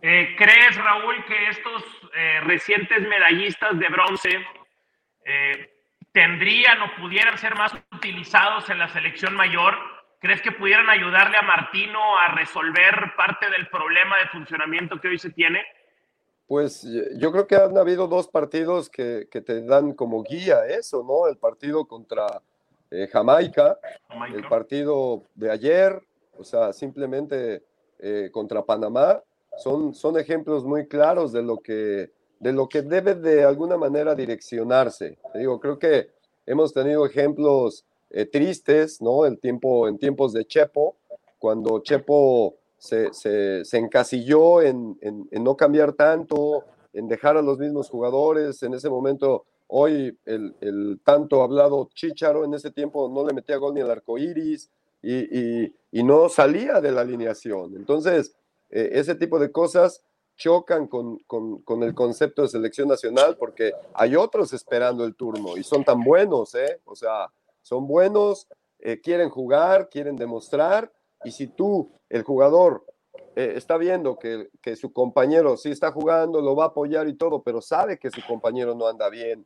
Eh, 0.00 0.28
¿Crees, 0.38 0.76
Raúl, 0.76 1.16
que 1.26 1.50
estos 1.50 1.82
recientes 2.44 3.00
medallistas 3.02 3.78
de 3.78 3.88
bronce 3.88 4.30
tendrían 6.18 6.82
o 6.82 7.00
pudieran 7.00 7.38
ser 7.38 7.54
más 7.54 7.72
utilizados 7.94 8.68
en 8.70 8.80
la 8.80 8.88
selección 8.88 9.36
mayor? 9.36 9.74
¿Crees 10.18 10.42
que 10.42 10.50
pudieran 10.50 10.90
ayudarle 10.90 11.36
a 11.36 11.42
Martino 11.42 12.18
a 12.18 12.34
resolver 12.34 13.12
parte 13.16 13.48
del 13.50 13.68
problema 13.68 14.18
de 14.18 14.26
funcionamiento 14.26 15.00
que 15.00 15.06
hoy 15.06 15.18
se 15.18 15.30
tiene? 15.30 15.62
Pues 16.48 16.84
yo 17.18 17.30
creo 17.30 17.46
que 17.46 17.54
han 17.54 17.78
habido 17.78 18.08
dos 18.08 18.26
partidos 18.26 18.90
que, 18.90 19.28
te 19.30 19.64
dan 19.64 19.92
como 19.92 20.24
guía 20.24 20.66
eso, 20.66 21.04
¿no? 21.06 21.28
El 21.28 21.36
partido 21.36 21.86
contra 21.86 22.26
eh, 22.90 23.06
Jamaica, 23.12 23.78
el 24.34 24.42
partido 24.48 25.22
de 25.36 25.52
ayer, 25.52 26.02
o 26.36 26.42
sea, 26.42 26.72
simplemente 26.72 27.62
eh, 28.00 28.30
contra 28.32 28.64
Panamá, 28.64 29.22
son, 29.58 29.94
son 29.94 30.18
ejemplos 30.18 30.64
muy 30.64 30.88
claros 30.88 31.30
de 31.32 31.42
lo 31.44 31.58
que 31.58 32.10
de 32.40 32.52
lo 32.52 32.68
que 32.68 32.82
debe 32.82 33.14
de 33.14 33.44
alguna 33.44 33.76
manera 33.76 34.14
direccionarse. 34.14 35.18
Te 35.32 35.38
digo, 35.40 35.58
creo 35.60 35.78
que 35.78 36.10
hemos 36.46 36.72
tenido 36.72 37.04
ejemplos 37.04 37.84
eh, 38.10 38.24
tristes, 38.24 39.02
¿no? 39.02 39.26
El 39.26 39.38
tiempo, 39.38 39.88
en 39.88 39.98
tiempos 39.98 40.32
de 40.32 40.46
Chepo, 40.46 40.96
cuando 41.38 41.80
Chepo 41.80 42.56
se, 42.78 43.12
se, 43.12 43.78
encasilló 43.78 44.62
en, 44.62 44.98
en, 45.00 45.28
no 45.44 45.56
cambiar 45.56 45.92
tanto, 45.92 46.64
en 46.92 47.08
dejar 47.08 47.36
a 47.36 47.42
los 47.42 47.58
mismos 47.58 47.90
jugadores. 47.90 48.62
En 48.62 48.74
ese 48.74 48.88
momento, 48.88 49.44
hoy 49.66 50.16
el, 50.24 50.54
el 50.60 51.00
tanto 51.04 51.42
hablado 51.42 51.90
Chicharo 51.94 52.44
en 52.44 52.54
ese 52.54 52.70
tiempo 52.70 53.08
no 53.08 53.26
le 53.26 53.34
metía 53.34 53.56
gol 53.56 53.74
ni 53.74 53.80
al 53.80 53.90
arco 53.90 54.16
iris 54.16 54.70
y, 55.02 55.14
y, 55.14 55.74
y 55.92 56.02
no 56.02 56.28
salía 56.28 56.80
de 56.80 56.92
la 56.92 57.02
alineación. 57.02 57.74
Entonces, 57.76 58.34
eh, 58.70 58.90
ese 58.92 59.14
tipo 59.14 59.38
de 59.38 59.50
cosas 59.50 60.02
chocan 60.38 60.86
con, 60.86 61.18
con, 61.26 61.60
con, 61.62 61.82
el 61.82 61.94
concepto 61.94 62.42
de 62.42 62.48
selección 62.48 62.88
nacional 62.88 63.36
porque 63.36 63.72
hay 63.92 64.16
otros 64.16 64.52
esperando 64.52 65.04
el 65.04 65.16
turno 65.16 65.56
y 65.56 65.64
son 65.64 65.84
tan 65.84 66.02
buenos, 66.02 66.54
¿eh? 66.54 66.80
O 66.84 66.94
sea, 66.94 67.30
son 67.60 67.86
buenos, 67.86 68.48
eh, 68.78 69.00
quieren 69.00 69.28
jugar, 69.28 69.88
quieren 69.90 70.16
demostrar 70.16 70.92
y 71.24 71.32
si 71.32 71.48
tú, 71.48 71.90
el 72.08 72.22
jugador, 72.22 72.86
eh, 73.34 73.54
está 73.56 73.76
viendo 73.76 74.16
que, 74.18 74.48
que, 74.62 74.76
su 74.76 74.92
compañero 74.92 75.56
sí 75.56 75.70
está 75.70 75.90
jugando, 75.90 76.40
lo 76.40 76.54
va 76.54 76.64
a 76.64 76.68
apoyar 76.68 77.08
y 77.08 77.14
todo, 77.14 77.42
pero 77.42 77.60
sabe 77.60 77.98
que 77.98 78.10
su 78.10 78.20
compañero 78.24 78.76
no 78.76 78.86
anda 78.86 79.10
bien 79.10 79.44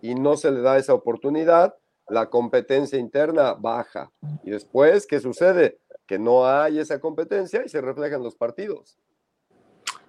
y 0.00 0.16
no 0.16 0.36
se 0.36 0.50
le 0.50 0.60
da 0.60 0.76
esa 0.76 0.92
oportunidad, 0.92 1.76
la 2.08 2.28
competencia 2.28 2.98
interna 2.98 3.54
baja. 3.54 4.10
Y 4.42 4.50
después, 4.50 5.06
¿qué 5.06 5.20
sucede? 5.20 5.78
Que 6.06 6.18
no 6.18 6.46
hay 6.46 6.80
esa 6.80 7.00
competencia 7.00 7.62
y 7.64 7.68
se 7.68 7.80
reflejan 7.80 8.24
los 8.24 8.34
partidos. 8.34 8.98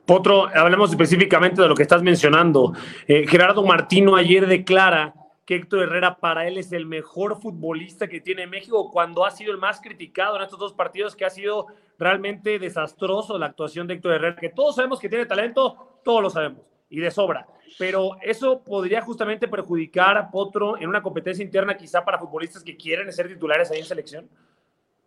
Potro, 0.05 0.49
hablemos 0.53 0.89
específicamente 0.89 1.61
de 1.61 1.67
lo 1.67 1.75
que 1.75 1.83
estás 1.83 2.03
mencionando. 2.03 2.73
Eh, 3.07 3.25
Gerardo 3.25 3.63
Martino 3.63 4.17
ayer 4.17 4.45
declara 4.47 5.13
que 5.45 5.55
Héctor 5.55 5.83
Herrera 5.83 6.17
para 6.17 6.45
él 6.45 6.57
es 6.57 6.73
el 6.73 6.85
mejor 6.85 7.41
futbolista 7.41 8.09
que 8.09 8.19
tiene 8.19 8.45
México 8.45 8.91
cuando 8.91 9.25
ha 9.25 9.31
sido 9.31 9.53
el 9.53 9.59
más 9.59 9.79
criticado 9.79 10.35
en 10.35 10.43
estos 10.43 10.59
dos 10.59 10.73
partidos, 10.73 11.15
que 11.15 11.23
ha 11.23 11.29
sido 11.29 11.67
realmente 11.97 12.59
desastroso 12.59 13.37
la 13.37 13.45
actuación 13.45 13.87
de 13.87 13.93
Héctor 13.95 14.13
Herrera, 14.13 14.35
que 14.35 14.49
todos 14.49 14.75
sabemos 14.75 14.99
que 14.99 15.07
tiene 15.07 15.25
talento, 15.25 15.99
todos 16.03 16.21
lo 16.21 16.29
sabemos, 16.29 16.61
y 16.89 16.99
de 16.99 17.09
sobra. 17.09 17.47
Pero 17.79 18.17
eso 18.21 18.61
podría 18.61 19.01
justamente 19.01 19.47
perjudicar 19.47 20.17
a 20.17 20.29
Potro 20.29 20.77
en 20.77 20.89
una 20.89 21.01
competencia 21.01 21.43
interna 21.43 21.77
quizá 21.77 22.03
para 22.03 22.19
futbolistas 22.19 22.61
que 22.61 22.75
quieren 22.75 23.11
ser 23.11 23.29
titulares 23.29 23.71
ahí 23.71 23.79
en 23.79 23.85
selección. 23.85 24.29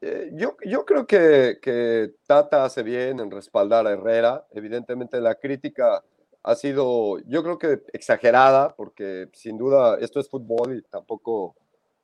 Eh, 0.00 0.30
yo, 0.34 0.56
yo 0.64 0.84
creo 0.84 1.06
que, 1.06 1.58
que 1.60 2.12
Tata 2.26 2.64
hace 2.64 2.82
bien 2.82 3.20
en 3.20 3.30
respaldar 3.30 3.86
a 3.86 3.92
Herrera. 3.92 4.46
Evidentemente 4.52 5.20
la 5.20 5.36
crítica 5.36 6.02
ha 6.42 6.54
sido, 6.54 7.18
yo 7.26 7.42
creo 7.42 7.58
que 7.58 7.82
exagerada, 7.92 8.74
porque 8.76 9.28
sin 9.32 9.58
duda 9.58 9.98
esto 10.00 10.20
es 10.20 10.28
fútbol 10.28 10.76
y 10.76 10.82
tampoco 10.82 11.56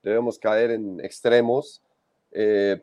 debemos 0.02 0.38
caer 0.38 0.72
en 0.72 0.98
extremos. 1.00 1.80
Eh, 2.32 2.80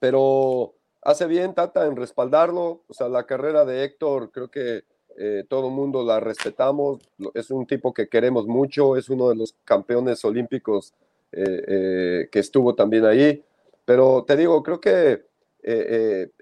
pero 0.00 0.74
hace 1.02 1.26
bien 1.26 1.54
Tata 1.54 1.86
en 1.86 1.96
respaldarlo. 1.96 2.82
O 2.88 2.94
sea, 2.94 3.08
la 3.08 3.24
carrera 3.26 3.64
de 3.64 3.84
Héctor, 3.84 4.32
creo 4.32 4.50
que 4.50 4.82
eh, 5.16 5.44
todo 5.48 5.68
el 5.68 5.72
mundo 5.72 6.04
la 6.04 6.18
respetamos. 6.18 7.00
Es 7.34 7.50
un 7.50 7.66
tipo 7.66 7.94
que 7.94 8.08
queremos 8.08 8.46
mucho, 8.46 8.96
es 8.96 9.08
uno 9.08 9.28
de 9.28 9.36
los 9.36 9.54
campeones 9.64 10.24
olímpicos 10.24 10.94
eh, 11.30 12.28
que 12.32 12.38
estuvo 12.38 12.74
también 12.74 13.04
ahí. 13.04 13.44
Pero 13.92 14.24
te 14.24 14.38
digo, 14.38 14.62
creo 14.62 14.80
que 14.80 15.26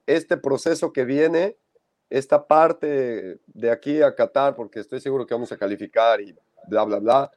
este 0.07 0.37
proceso 0.37 0.93
que 0.93 1.05
viene 1.05 1.57
esta 2.09 2.47
parte 2.47 3.41
de 3.49 3.71
aquí 3.73 4.01
a 4.03 4.15
Qatar, 4.15 4.55
porque 4.55 4.79
estoy 4.79 5.01
seguro 5.01 5.27
que 5.27 5.35
vamos 5.35 5.51
a 5.51 5.57
calificar 5.57 6.21
y 6.21 6.33
bla, 6.69 6.85
bla, 6.85 7.01
bla, 7.01 7.31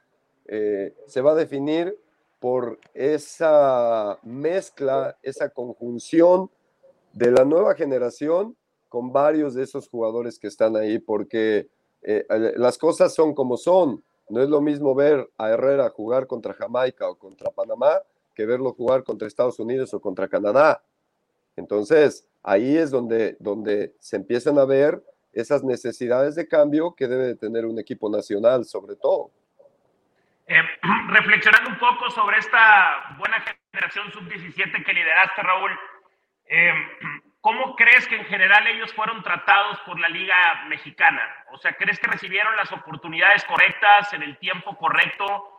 eh, 0.46 0.94
se 1.08 1.20
va 1.20 1.32
a 1.32 1.34
definir 1.34 1.98
por 2.38 2.78
esa 2.94 4.20
mezcla, 4.22 5.18
esa 5.20 5.48
conjunción 5.48 6.48
de 7.12 7.32
la 7.32 7.44
nueva 7.44 7.74
generación 7.74 8.56
con 8.88 9.12
varios 9.12 9.54
de 9.54 9.64
esos 9.64 9.88
jugadores 9.88 10.38
que 10.38 10.46
están 10.46 10.76
ahí, 10.76 11.00
porque 11.00 11.66
eh, 12.02 12.24
las 12.54 12.78
cosas 12.78 13.12
son 13.12 13.34
como 13.34 13.56
son. 13.56 14.04
No 14.28 14.40
es 14.40 14.48
lo 14.48 14.60
mismo 14.60 14.94
ver 14.94 15.28
a 15.38 15.50
Herrera 15.50 15.90
jugar 15.90 16.28
contra 16.28 16.54
Jamaica 16.54 17.10
o 17.10 17.18
contra 17.18 17.50
Panamá 17.50 18.00
que 18.34 18.46
verlo 18.46 18.72
jugar 18.72 19.04
contra 19.04 19.28
Estados 19.28 19.58
Unidos 19.58 19.94
o 19.94 20.00
contra 20.00 20.28
Canadá. 20.28 20.82
Entonces, 21.56 22.28
ahí 22.42 22.76
es 22.76 22.90
donde, 22.90 23.36
donde 23.40 23.94
se 24.00 24.16
empiezan 24.16 24.58
a 24.58 24.64
ver 24.64 25.02
esas 25.32 25.62
necesidades 25.64 26.34
de 26.34 26.48
cambio 26.48 26.94
que 26.94 27.08
debe 27.08 27.34
tener 27.34 27.66
un 27.66 27.78
equipo 27.78 28.08
nacional, 28.10 28.64
sobre 28.64 28.96
todo. 28.96 29.30
Eh, 30.46 30.62
reflexionando 31.08 31.70
un 31.70 31.78
poco 31.78 32.10
sobre 32.10 32.38
esta 32.38 33.16
buena 33.18 33.42
generación 33.72 34.12
sub-17 34.12 34.84
que 34.84 34.92
lideraste, 34.92 35.42
Raúl, 35.42 35.70
eh, 36.46 36.72
¿cómo 37.40 37.74
crees 37.76 38.06
que 38.06 38.16
en 38.16 38.24
general 38.26 38.66
ellos 38.66 38.92
fueron 38.94 39.22
tratados 39.22 39.78
por 39.80 39.98
la 39.98 40.08
Liga 40.08 40.36
Mexicana? 40.68 41.22
O 41.52 41.58
sea, 41.58 41.72
¿crees 41.74 41.98
que 41.98 42.10
recibieron 42.10 42.54
las 42.56 42.70
oportunidades 42.72 43.44
correctas 43.44 44.12
en 44.12 44.22
el 44.22 44.38
tiempo 44.38 44.76
correcto? 44.76 45.53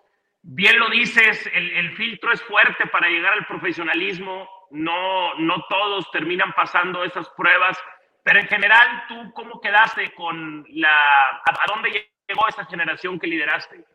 Bien 0.48 0.80
lo 0.80 0.90
dices, 0.90 1.50
el, 1.54 1.72
el 1.72 1.96
filtro 1.96 2.32
es 2.32 2.42
fuerte 2.44 2.86
para 2.88 3.10
llegar 3.10 3.34
al 3.34 3.48
profesionalismo 3.48 4.48
no, 4.72 5.36
no 5.40 5.56
todos 5.70 6.06
terminan 6.12 6.54
pasando 6.56 7.04
esas 7.04 7.28
pruebas, 7.30 7.78
pero 8.24 8.40
en 8.40 8.48
general, 8.48 8.88
¿tú 9.08 9.16
cómo 9.34 9.60
quedaste 9.62 10.14
con 10.16 10.66
la... 10.70 10.90
¿A, 10.90 11.74
dónde 11.74 11.90
llegó 12.28 12.48
esta 12.48 12.66
generación 12.66 13.20
que 13.20 13.28
lideraste? 13.28 13.86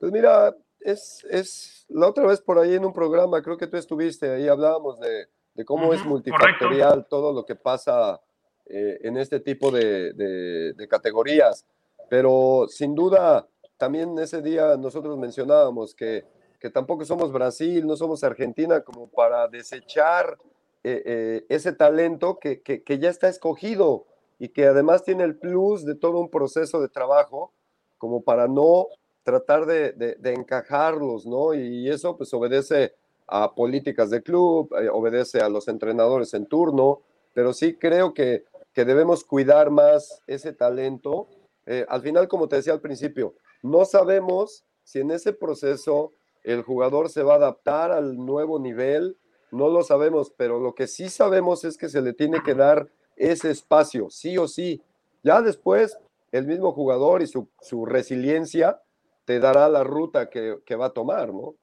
Pues 0.00 0.12
mira, 0.12 0.54
es, 0.80 1.26
es 1.30 1.86
la 1.88 2.08
otra 2.08 2.26
vez 2.26 2.40
por 2.40 2.58
ahí 2.58 2.74
en 2.74 2.84
un 2.84 2.92
programa, 2.92 3.42
creo 3.42 3.56
que 3.56 3.66
tú 3.66 3.76
estuviste, 3.76 4.30
ahí 4.30 4.48
hablábamos 4.48 4.98
de, 5.00 5.26
de 5.54 5.64
cómo 5.64 5.92
es 5.92 6.04
multifactorial 6.04 7.06
todo 7.08 7.32
lo 7.32 7.44
que 7.44 7.56
pasa 7.56 8.20
eh, 8.66 8.98
en 9.02 9.16
este 9.16 9.40
tipo 9.40 9.70
de, 9.70 10.74
categorías. 10.88 11.66
Pero 12.08 12.66
sin 12.68 12.94
duda, 12.94 13.46
también 13.78 14.18
ese 14.18 14.42
día 14.42 14.76
nosotros 14.76 15.16
mencionábamos 15.16 15.94
que, 15.94 16.24
que 16.60 16.70
tampoco 16.70 17.04
somos 17.04 17.32
Brasil, 17.32 17.86
no 17.86 17.96
somos 17.96 18.22
Argentina 18.24 18.82
como 18.82 19.08
para 19.08 19.48
desechar 19.48 20.36
eh, 20.84 21.02
eh, 21.04 21.46
ese 21.48 21.72
talento 21.72 22.38
que, 22.38 22.60
que, 22.60 22.98
ya 22.98 23.08
está 23.08 23.28
escogido 23.28 24.06
y 24.38 24.50
que 24.50 24.66
además 24.66 25.02
tiene 25.02 25.24
el 25.24 25.36
plus 25.36 25.84
de 25.84 25.94
todo 25.94 26.20
un 26.20 26.30
proceso 26.30 26.80
de 26.80 26.88
trabajo 26.88 27.52
como 27.96 28.22
para 28.22 28.46
no 28.46 28.88
tratar 29.22 29.66
de, 29.66 29.92
de, 29.92 30.32
encajarlos, 30.32 31.26
¿no? 31.26 31.54
Y 31.54 31.88
eso 31.88 32.16
pues 32.16 32.32
obedece 32.32 32.94
a 33.26 33.54
políticas 33.54 34.10
de 34.10 34.22
club, 34.22 34.72
obedece 34.92 35.40
a 35.40 35.48
los 35.48 35.68
entrenadores 35.68 36.32
en 36.34 36.46
turno, 36.46 37.02
pero 37.34 37.52
sí 37.52 37.74
creo 37.74 38.14
que 38.14 38.44
que 38.78 38.84
debemos 38.84 39.24
cuidar 39.24 39.70
más 39.70 40.22
ese 40.28 40.52
talento. 40.52 41.26
Eh, 41.66 41.84
al 41.88 42.00
final, 42.00 42.28
como 42.28 42.46
te 42.46 42.54
decía 42.54 42.72
al 42.72 42.80
principio, 42.80 43.34
no 43.62 43.84
sabemos 43.84 44.64
si 44.84 45.00
en 45.00 45.10
ese 45.10 45.32
proceso 45.32 46.12
el 46.44 46.62
jugador 46.62 47.08
se 47.08 47.22
va 47.22 47.34
a 47.34 47.36
adaptar 47.36 47.92
al 47.92 48.16
nuevo 48.16 48.58
nivel, 48.58 49.16
no 49.50 49.68
lo 49.68 49.82
sabemos, 49.82 50.32
pero 50.36 50.60
lo 50.60 50.74
que 50.74 50.86
sí 50.86 51.08
sabemos 51.08 51.64
es 51.64 51.76
que 51.76 51.88
se 51.88 52.00
le 52.00 52.12
tiene 52.12 52.42
que 52.42 52.54
dar 52.54 52.88
ese 53.16 53.50
espacio, 53.50 54.08
sí 54.10 54.38
o 54.38 54.46
sí. 54.46 54.82
Ya 55.22 55.42
después, 55.42 55.98
el 56.32 56.46
mismo 56.46 56.72
jugador 56.72 57.22
y 57.22 57.26
su, 57.26 57.48
resiliencia 57.86 58.80
te 59.24 59.40
dará 59.40 59.68
la 59.68 59.84
ruta 59.84 60.30
que, 60.30 60.76
va 60.76 60.86
a 60.86 60.92
tomar, 60.92 61.34
¿no? 61.34 61.54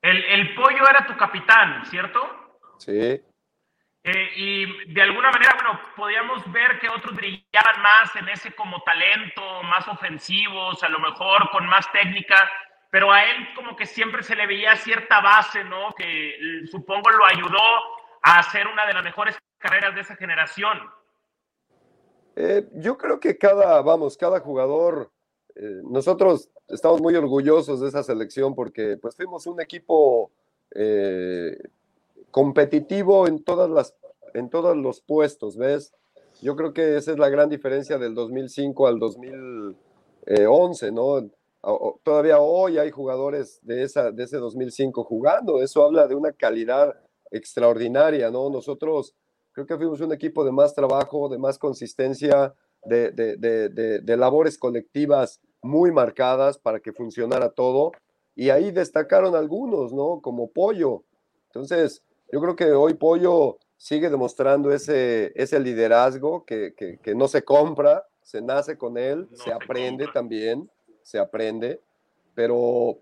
El, 0.00 0.16
el 0.24 0.54
pollo 0.54 0.82
era 0.88 1.06
tu 1.06 1.16
capitán, 1.16 1.84
¿cierto? 1.86 2.20
Sí. 2.78 3.20
Eh, 4.04 4.30
y 4.36 4.92
de 4.92 5.02
alguna 5.02 5.30
manera, 5.30 5.54
bueno, 5.54 5.80
podíamos 5.96 6.50
ver 6.50 6.80
que 6.80 6.88
otros 6.88 7.14
brillaban 7.14 7.82
más 7.82 8.14
en 8.16 8.28
ese 8.30 8.52
como 8.52 8.82
talento, 8.82 9.62
más 9.62 9.86
ofensivos, 9.86 10.82
a 10.82 10.88
lo 10.88 10.98
mejor 10.98 11.48
con 11.52 11.66
más 11.66 11.90
técnica, 11.92 12.50
pero 12.90 13.12
a 13.12 13.24
él 13.24 13.54
como 13.54 13.76
que 13.76 13.86
siempre 13.86 14.24
se 14.24 14.34
le 14.34 14.46
veía 14.48 14.74
cierta 14.74 15.20
base, 15.20 15.62
¿no? 15.62 15.94
Que 15.96 16.30
eh, 16.30 16.66
supongo 16.66 17.10
lo 17.10 17.24
ayudó 17.24 17.62
a 18.22 18.40
hacer 18.40 18.66
una 18.66 18.86
de 18.86 18.94
las 18.94 19.04
mejores 19.04 19.38
carreras 19.58 19.94
de 19.94 20.00
esa 20.00 20.16
generación. 20.16 20.80
Eh, 22.34 22.68
yo 22.74 22.98
creo 22.98 23.20
que 23.20 23.38
cada, 23.38 23.82
vamos, 23.82 24.16
cada 24.16 24.40
jugador, 24.40 25.12
nosotros 25.84 26.48
estamos 26.68 27.02
muy 27.02 27.14
orgullosos 27.14 27.80
de 27.80 27.88
esa 27.88 28.02
selección 28.02 28.54
porque 28.54 28.96
pues 28.96 29.14
fuimos 29.14 29.46
un 29.46 29.60
equipo 29.60 30.32
competitivo 32.32 33.28
en 33.28 33.44
todas 33.44 33.70
las 33.70 33.94
en 34.34 34.50
todos 34.50 34.76
los 34.76 35.00
puestos, 35.00 35.56
¿ves? 35.56 35.92
Yo 36.40 36.56
creo 36.56 36.72
que 36.72 36.96
esa 36.96 37.12
es 37.12 37.18
la 37.18 37.28
gran 37.28 37.48
diferencia 37.48 37.98
del 37.98 38.14
2005 38.14 38.86
al 38.86 38.98
2011, 38.98 40.92
¿no? 40.92 41.30
Todavía 42.02 42.40
hoy 42.40 42.78
hay 42.78 42.90
jugadores 42.90 43.60
de, 43.62 43.84
esa, 43.84 44.10
de 44.10 44.24
ese 44.24 44.38
2005 44.38 45.04
jugando, 45.04 45.62
eso 45.62 45.84
habla 45.84 46.08
de 46.08 46.16
una 46.16 46.32
calidad 46.32 46.96
extraordinaria, 47.30 48.30
¿no? 48.30 48.50
Nosotros 48.50 49.14
creo 49.52 49.66
que 49.66 49.76
fuimos 49.76 50.00
un 50.00 50.12
equipo 50.12 50.44
de 50.44 50.50
más 50.50 50.74
trabajo, 50.74 51.28
de 51.28 51.38
más 51.38 51.58
consistencia, 51.58 52.54
de, 52.84 53.12
de, 53.12 53.36
de, 53.36 54.00
de 54.00 54.16
labores 54.16 54.58
colectivas 54.58 55.40
muy 55.60 55.92
marcadas 55.92 56.58
para 56.58 56.80
que 56.80 56.92
funcionara 56.92 57.50
todo. 57.50 57.92
Y 58.34 58.50
ahí 58.50 58.72
destacaron 58.72 59.36
algunos, 59.36 59.92
¿no? 59.92 60.20
Como 60.20 60.50
Pollo. 60.50 61.04
Entonces, 61.48 62.02
yo 62.32 62.40
creo 62.40 62.56
que 62.56 62.72
hoy 62.72 62.94
Pollo 62.94 63.58
sigue 63.76 64.08
demostrando 64.08 64.72
ese, 64.72 65.32
ese 65.34 65.60
liderazgo 65.60 66.44
que, 66.46 66.74
que, 66.74 67.14
no 67.14 67.28
se 67.28 67.44
compra, 67.44 68.06
se 68.22 68.40
nace 68.40 68.78
con 68.78 68.96
él, 68.96 69.28
se, 69.34 69.52
aprende 69.52 70.08
también, 70.14 70.70
se 71.02 71.18
aprende, 71.18 71.80
pero 72.34 72.96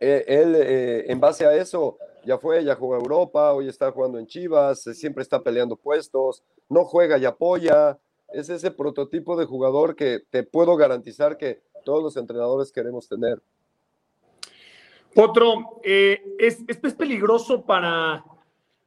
eh, 0.00 0.24
él, 0.28 0.54
eh, 0.54 1.10
en 1.10 1.18
base 1.18 1.44
a 1.44 1.56
eso 1.56 1.98
ya 2.24 2.38
fue, 2.38 2.62
ya 2.62 2.76
jugó 2.76 2.94
a 2.94 2.98
Europa, 2.98 3.52
hoy 3.52 3.68
está 3.68 3.90
jugando 3.90 4.18
en 4.18 4.28
Chivas, 4.28 4.82
siempre 4.82 5.22
está 5.22 5.42
peleando 5.42 5.74
puestos, 5.74 6.44
no 6.68 6.84
juega 6.84 7.18
y 7.18 7.24
apoya, 7.24 7.98
es 8.28 8.48
ese 8.48 8.70
prototipo 8.70 9.36
de 9.36 9.44
jugador 9.44 9.96
que 9.96 10.20
te 10.30 10.44
puedo 10.44 10.76
garantizar 10.76 11.36
que 11.36 11.62
todos 11.84 12.00
los 12.00 12.16
entrenadores 12.16 12.70
queremos 12.70 13.08
tener. 13.08 13.42
Otro, 15.16 15.80
eh, 15.82 16.22
es, 16.38 16.60
es 16.68 16.94
peligroso 16.94 17.62
para 17.62 18.24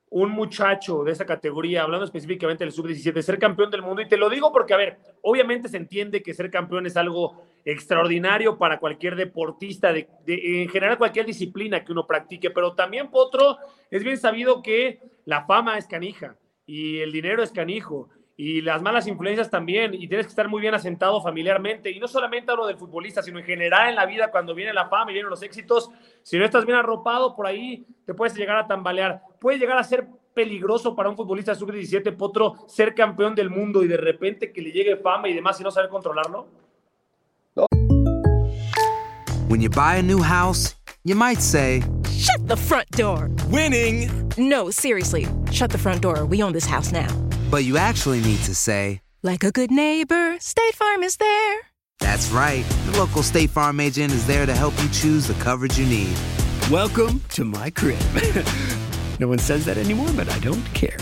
un 0.09 0.31
muchacho 0.31 1.03
de 1.03 1.11
esa 1.11 1.25
categoría, 1.25 1.83
hablando 1.83 2.05
específicamente 2.05 2.63
del 2.63 2.71
sub-17, 2.71 3.21
ser 3.21 3.39
campeón 3.39 3.71
del 3.71 3.81
mundo. 3.81 4.01
Y 4.01 4.07
te 4.07 4.17
lo 4.17 4.29
digo 4.29 4.51
porque, 4.51 4.73
a 4.73 4.77
ver, 4.77 4.97
obviamente 5.21 5.67
se 5.67 5.77
entiende 5.77 6.21
que 6.21 6.33
ser 6.33 6.49
campeón 6.49 6.85
es 6.85 6.95
algo 6.95 7.43
extraordinario 7.65 8.57
para 8.57 8.79
cualquier 8.79 9.15
deportista, 9.15 9.91
de, 9.91 10.07
en 10.27 10.69
general 10.69 10.97
cualquier 10.97 11.25
disciplina 11.25 11.83
que 11.83 11.91
uno 11.91 12.05
practique, 12.05 12.51
pero 12.51 12.73
también, 12.75 13.09
Potro, 13.09 13.57
es 13.89 14.03
bien 14.03 14.17
sabido 14.17 14.61
que 14.61 14.99
la 15.25 15.45
fama 15.45 15.77
es 15.77 15.87
canija 15.87 16.37
y 16.65 16.99
el 16.99 17.11
dinero 17.11 17.43
es 17.43 17.51
canijo 17.51 18.09
y 18.37 18.61
las 18.61 18.81
malas 18.81 19.07
influencias 19.07 19.49
también, 19.49 19.93
y 19.93 20.07
tienes 20.07 20.25
que 20.25 20.31
estar 20.31 20.49
muy 20.49 20.61
bien 20.61 20.73
asentado 20.73 21.21
familiarmente, 21.21 21.89
y 21.89 21.99
no 21.99 22.07
solamente 22.07 22.51
hablo 22.51 22.67
del 22.67 22.77
futbolista, 22.77 23.21
sino 23.21 23.39
en 23.39 23.45
general 23.45 23.89
en 23.89 23.95
la 23.95 24.05
vida, 24.05 24.29
cuando 24.29 24.53
viene 24.53 24.73
la 24.73 24.89
fama 24.89 25.11
y 25.11 25.13
vienen 25.13 25.29
los 25.29 25.41
éxitos, 25.41 25.89
si 26.21 26.37
no 26.37 26.43
estás 26.43 26.65
bien 26.65 26.77
arropado 26.77 27.35
por 27.35 27.47
ahí, 27.47 27.85
te 28.05 28.13
puedes 28.13 28.35
llegar 28.35 28.57
a 28.57 28.67
tambalear, 28.67 29.21
puede 29.39 29.57
llegar 29.57 29.77
a 29.77 29.83
ser 29.83 30.07
peligroso 30.33 30.95
para 30.95 31.09
un 31.09 31.15
futbolista 31.15 31.55
sub-17, 31.55 32.15
Potro, 32.17 32.55
ser 32.67 32.93
campeón 32.93 33.35
del 33.35 33.49
mundo 33.49 33.83
y 33.83 33.87
de 33.87 33.97
repente 33.97 34.51
que 34.51 34.61
le 34.61 34.71
llegue 34.71 34.97
fama 34.97 35.29
y 35.29 35.33
demás 35.33 35.59
y 35.61 35.63
no 35.63 35.71
saber 35.71 35.89
controlarlo. 35.89 36.47
No. 37.55 37.65
When 39.47 39.61
you 39.61 39.69
buy 39.69 39.97
a 39.97 40.03
new 40.03 40.21
house, 40.21 40.75
you 41.05 41.15
might 41.15 41.39
say, 41.39 41.81
Shut 42.25 42.47
the 42.47 42.57
front 42.57 42.89
door. 42.91 43.29
Winning. 43.49 44.09
No, 44.37 44.71
seriously, 44.71 45.27
shut 45.51 45.69
the 45.69 45.77
front 45.77 46.01
door. 46.01 46.25
We 46.25 46.41
own 46.41 46.53
this 46.53 46.65
house 46.65 46.91
now. 46.91 47.07
But 47.49 47.63
you 47.63 47.77
actually 47.77 48.21
need 48.21 48.39
to 48.39 48.55
say, 48.55 49.01
like 49.21 49.43
a 49.43 49.51
good 49.51 49.69
neighbor, 49.69 50.35
State 50.39 50.73
Farm 50.73 51.03
is 51.03 51.17
there. 51.17 51.59
That's 51.99 52.31
right. 52.31 52.65
The 52.87 52.97
local 52.97 53.21
State 53.21 53.51
Farm 53.51 53.79
agent 53.79 54.11
is 54.11 54.25
there 54.25 54.47
to 54.47 54.53
help 54.53 54.73
you 54.81 54.89
choose 54.89 55.27
the 55.27 55.35
coverage 55.35 55.77
you 55.77 55.85
need. 55.85 56.17
Welcome 56.71 57.21
to 57.35 57.45
my 57.45 57.69
crib. 57.69 57.99
no 59.19 59.27
one 59.27 59.37
says 59.37 59.63
that 59.65 59.77
anymore, 59.77 60.09
but 60.15 60.27
I 60.29 60.39
don't 60.39 60.65
care. 60.73 60.97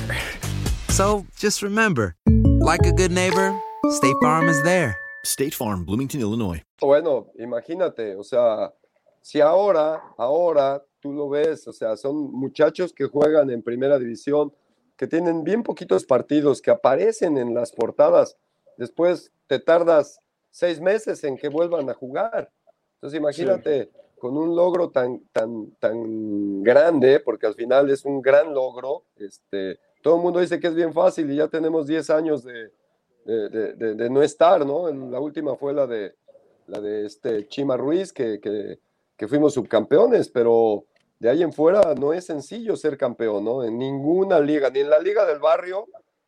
So 0.89 1.25
just 1.37 1.61
remember, 1.61 2.17
like 2.27 2.85
a 2.85 2.91
good 2.91 3.11
neighbor, 3.11 3.57
State 3.91 4.15
Farm 4.21 4.49
is 4.49 4.61
there. 4.63 4.97
State 5.23 5.53
Farm, 5.53 5.85
Bloomington, 5.85 6.19
Illinois. 6.19 6.61
Bueno, 6.81 7.27
imagínate, 7.39 8.17
o 8.17 8.23
sea, 8.23 8.69
si 9.21 9.39
ahora, 9.39 10.01
ahora 10.17 10.83
tú 10.99 11.13
lo 11.13 11.29
ves, 11.29 11.65
o 11.69 11.71
sea, 11.71 11.95
son 11.95 12.33
muchachos 12.33 12.91
que 12.91 13.05
juegan 13.05 13.49
en 13.49 13.61
primera 13.61 13.97
división 13.97 14.51
que 15.03 15.07
tienen 15.07 15.43
bien 15.43 15.63
poquitos 15.63 16.05
partidos, 16.05 16.61
que 16.61 16.71
aparecen 16.71 17.37
en 17.37 17.53
las 17.53 17.73
portadas, 17.73 18.37
después 18.77 19.33
te 19.47 19.59
tardas 19.59 20.21
seis 20.49 20.79
meses 20.79 21.25
en 21.25 21.35
que 21.35 21.49
vuelvan 21.49 21.89
a 21.89 21.93
jugar. 21.93 22.49
Entonces 22.93 23.19
imagínate, 23.19 23.91
con 24.17 24.37
un 24.37 24.55
logro 24.55 24.91
tan, 24.91 25.19
tan, 25.33 25.71
tan 25.71 26.63
grande, 26.63 27.19
porque 27.19 27.47
al 27.47 27.53
final 27.53 27.89
es 27.89 28.05
un 28.05 28.21
gran 28.21 28.53
logro, 28.53 29.03
este, 29.17 29.77
todo 30.01 30.15
el 30.15 30.21
mundo 30.21 30.39
dice 30.39 30.57
que 30.57 30.67
es 30.67 30.73
bien 30.73 30.93
fácil 30.93 31.29
y 31.29 31.35
ya 31.35 31.49
tenemos 31.49 31.85
10 31.85 32.09
años 32.09 32.45
de, 32.45 32.71
de, 33.25 33.73
de, 33.95 34.09
no 34.09 34.23
estar, 34.23 34.65
¿no? 34.65 34.89
La 34.89 35.19
última 35.19 35.57
fue 35.57 35.73
la 35.73 35.85
de, 35.85 36.15
la 36.67 36.79
de 36.79 37.07
este 37.07 37.45
Chima 37.49 37.75
Ruiz, 37.75 38.13
que, 38.13 38.39
que, 38.39 38.79
que 39.17 39.27
fuimos 39.27 39.53
subcampeones, 39.53 40.29
pero 40.29 40.85
de 41.23 41.29
ahí 41.29 41.41
en 41.41 41.53
fuera 41.53 41.95
no 41.95 42.11
es 42.11 42.25
sencillo 42.25 42.75
ser 42.75 42.97
campeón, 42.97 43.45
¿no? 43.45 43.63
En 43.63 43.77
ninguna 43.77 44.41
liga, 44.41 44.69
ni 44.69 44.81
en 44.81 44.89
la 44.89 44.99
liga 44.99 45.25
del 45.25 45.39
barrio 45.39 45.87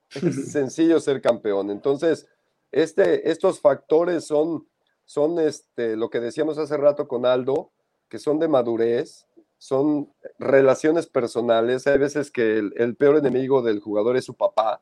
es 0.09 0.53
sencillo 0.53 1.01
ser 1.01 1.21
campeón. 1.21 1.69
Entonces, 1.69 2.29
este, 2.71 3.29
estos 3.29 3.59
factores 3.59 4.23
son, 4.23 4.65
son 5.03 5.37
este, 5.37 5.97
lo 5.97 6.09
que 6.09 6.21
decíamos 6.21 6.57
hace 6.57 6.77
rato 6.77 7.09
con 7.09 7.25
Aldo, 7.25 7.71
que 8.07 8.19
son 8.19 8.39
de 8.39 8.47
madurez, 8.47 9.25
son 9.57 10.13
relaciones 10.39 11.07
personales. 11.07 11.87
Hay 11.87 11.97
veces 11.97 12.31
que 12.31 12.59
el, 12.59 12.95
peor 12.95 13.17
enemigo 13.17 13.61
del 13.61 13.81
jugador 13.81 14.15
es 14.15 14.23
su 14.23 14.35
papá 14.35 14.81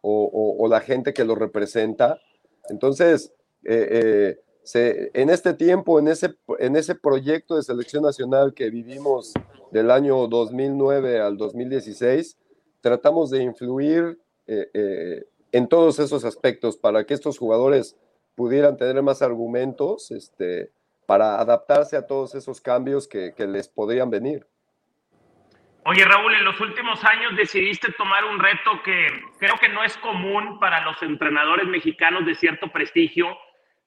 o, 0.00 0.66
la 0.68 0.80
gente 0.80 1.14
que 1.14 1.24
lo 1.24 1.36
representa. 1.36 2.20
Entonces, 2.70 3.32
eh, 3.62 3.88
eh, 3.88 4.40
en 4.74 5.30
este 5.30 5.54
tiempo, 5.54 5.98
en 5.98 6.08
ese, 6.08 6.34
en 6.58 6.76
ese 6.76 6.94
proyecto 6.94 7.56
de 7.56 7.62
selección 7.62 8.02
nacional 8.02 8.54
que 8.54 8.70
vivimos 8.70 9.32
del 9.70 9.90
año 9.90 10.26
2009 10.26 11.20
al 11.20 11.36
2016, 11.36 12.38
tratamos 12.80 13.30
de 13.30 13.42
influir 13.42 14.18
eh, 14.46 14.70
eh, 14.72 15.24
en 15.52 15.68
todos 15.68 15.98
esos 15.98 16.24
aspectos 16.24 16.76
para 16.76 17.04
que 17.04 17.14
estos 17.14 17.38
jugadores 17.38 17.96
pudieran 18.34 18.76
tener 18.76 19.02
más 19.02 19.22
argumentos 19.22 20.10
este, 20.10 20.70
para 21.06 21.40
adaptarse 21.40 21.96
a 21.96 22.06
todos 22.06 22.34
esos 22.34 22.60
cambios 22.60 23.08
que, 23.08 23.34
les 23.38 23.68
podrían 23.68 24.10
venir. 24.10 24.46
Oye, 25.86 26.04
Raúl, 26.04 26.34
en 26.34 26.44
los 26.44 26.60
últimos 26.60 27.02
años 27.02 27.34
decidiste 27.36 27.90
tomar 27.92 28.24
un 28.26 28.38
reto 28.38 28.82
que 28.84 29.08
creo 29.38 29.54
que 29.58 29.70
no 29.70 29.82
es 29.82 29.96
común 29.98 30.60
para 30.60 30.84
los 30.84 31.02
entrenadores 31.02 31.66
mexicanos 31.66 32.26
de 32.26 32.34
cierto 32.34 32.70
prestigio. 32.70 33.26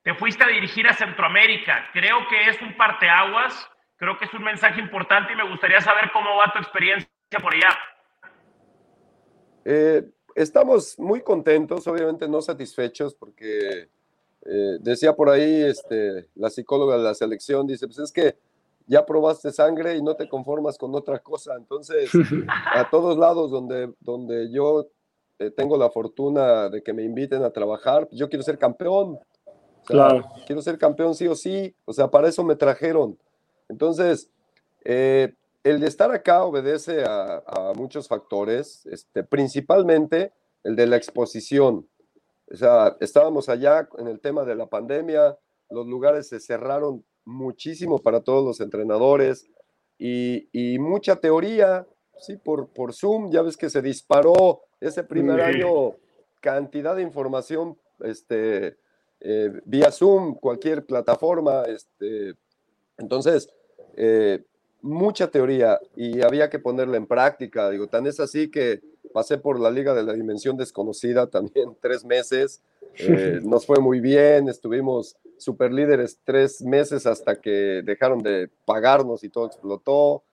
Te 0.04 0.16
fuiste 0.16 0.44
a 0.44 0.48
dirigir 0.48 0.88
a 0.88 0.94
Centroamérica. 0.94 1.90
Creo 1.94 2.28
que 2.30 2.50
es 2.50 2.62
un 2.62 2.76
parteaguas, 2.76 3.68
creo 3.98 4.18
que 4.18 4.26
es 4.26 4.34
un 4.34 4.44
mensaje 4.44 4.82
importante 4.82 5.34
y 5.34 5.36
me 5.36 5.48
gustaría 5.50 5.80
saber 5.80 6.12
cómo 6.12 6.38
va 6.38 6.52
tu 6.52 6.60
experiencia 6.60 7.08
por 7.42 7.54
allá. 7.54 7.78
Eh, 9.64 10.04
estamos 10.36 10.98
muy 10.98 11.22
contentos, 11.22 11.88
obviamente 11.88 12.28
no 12.28 12.42
satisfechos, 12.42 13.14
porque 13.14 13.90
eh, 14.44 14.78
decía 14.80 15.14
por 15.16 15.30
ahí 15.30 15.62
este, 15.62 16.28
la 16.34 16.50
psicóloga 16.50 16.98
de 16.98 17.04
la 17.04 17.14
selección, 17.14 17.68
dice, 17.68 17.86
pues 17.86 18.00
es 18.00 18.12
que 18.12 18.36
ya 18.88 19.06
probaste 19.06 19.52
sangre 19.52 19.96
y 19.96 20.02
no 20.02 20.16
te 20.16 20.28
conformas 20.28 20.78
con 20.78 20.96
otra 20.96 21.20
cosa. 21.20 21.56
Entonces, 21.56 22.10
a 22.74 22.90
todos 22.90 23.18
lados 23.18 23.52
donde, 23.52 23.94
donde 24.00 24.52
yo 24.52 24.88
eh, 25.40 25.52
tengo 25.52 25.78
la 25.78 25.90
fortuna 25.90 26.70
de 26.70 26.82
que 26.82 26.94
me 26.94 27.04
inviten 27.04 27.44
a 27.44 27.52
trabajar, 27.52 28.08
yo 28.12 28.30
quiero 28.30 28.44
ser 28.44 28.58
campeón. 28.58 29.20
Claro. 29.86 30.24
Quiero 30.46 30.62
ser 30.62 30.78
campeón 30.78 31.15
sí 31.15 31.28
o 31.28 31.36
sí. 31.36 31.76
O 31.86 31.94
sea, 31.94 32.10
para 32.10 32.28
eso 32.28 32.44
me 32.44 32.56
trajeron. 32.56 33.17
Entonces, 33.70 34.30
eh, 34.84 35.34
el 35.63 35.80
de 35.80 35.88
estar 35.88 36.12
acá 36.12 36.44
obedece 36.44 37.04
a, 37.06 37.74
muchos 37.76 38.08
factores, 38.08 38.86
este, 38.88 39.24
principalmente 39.24 40.34
el 40.63 40.76
de 40.76 40.88
la 40.88 40.98
exposición. 40.98 41.88
O 42.52 42.56
sea, 42.56 42.98
estábamos 43.00 43.48
allá 43.50 43.88
en 43.98 44.08
el 44.08 44.20
tema 44.20 44.44
de 44.44 44.56
la 44.56 44.67
pandemia, 44.67 45.38
los 45.70 45.88
lugares 45.88 46.28
se 46.28 46.39
cerraron 46.39 47.06
muchísimo 47.24 48.00
para 48.00 48.22
todos 48.22 48.44
los 48.44 48.60
entrenadores 48.60 49.48
y, 49.98 50.78
mucha 50.80 51.15
teoría, 51.17 51.88
sí, 52.17 52.38
por, 52.38 52.70
por 52.70 52.94
Zoom, 52.94 53.32
ya 53.32 53.44
ves 53.44 53.56
que 53.56 53.70
se 53.70 53.82
disparó 53.82 54.62
ese 54.80 55.04
primer 55.04 55.41
año 55.41 55.96
cantidad 56.41 56.96
de 56.96 57.04
información 57.04 57.78
este, 58.00 58.78
eh, 59.21 59.51
vía 59.65 59.91
Zoom, 59.91 60.36
cualquier 60.36 60.86
plataforma, 60.86 61.63
este, 61.63 62.36
entonces, 62.97 63.49
eh, 63.95 64.43
mucha 64.81 65.29
teoría 65.29 65.79
y 65.95 66.21
había 66.21 66.49
que 66.49 66.60
ponerla 66.60 66.97
en 66.97 67.05
práctica, 67.05 67.69
digo, 67.69 67.88
tan 67.88 68.07
es 68.07 68.19
así 68.19 68.49
que 68.49 68.81
pasé 69.13 69.38
por 69.38 69.60
la 69.60 69.69
Liga 69.69 69.93
de 69.93 70.03
la 70.03 70.13
Dimensión 70.13 70.57
Desconocida 70.57 71.27
también 71.27 71.75
tres 71.81 72.03
meses, 72.03 72.62
eh, 72.97 73.39
nos 73.43 73.65
fue 73.65 73.79
muy 73.79 73.99
bien, 73.99 74.49
estuvimos 74.49 75.15
super 75.38 75.71
líderes 75.71 76.19
tres 76.23 76.62
meses 76.62 77.05
hasta 77.05 77.39
que 77.39 77.81
dejaron 77.84 78.19
de 78.19 78.49
pagarnos 78.65 79.23
y 79.23 79.29
todo 79.29 79.47
explotó. 79.47 80.23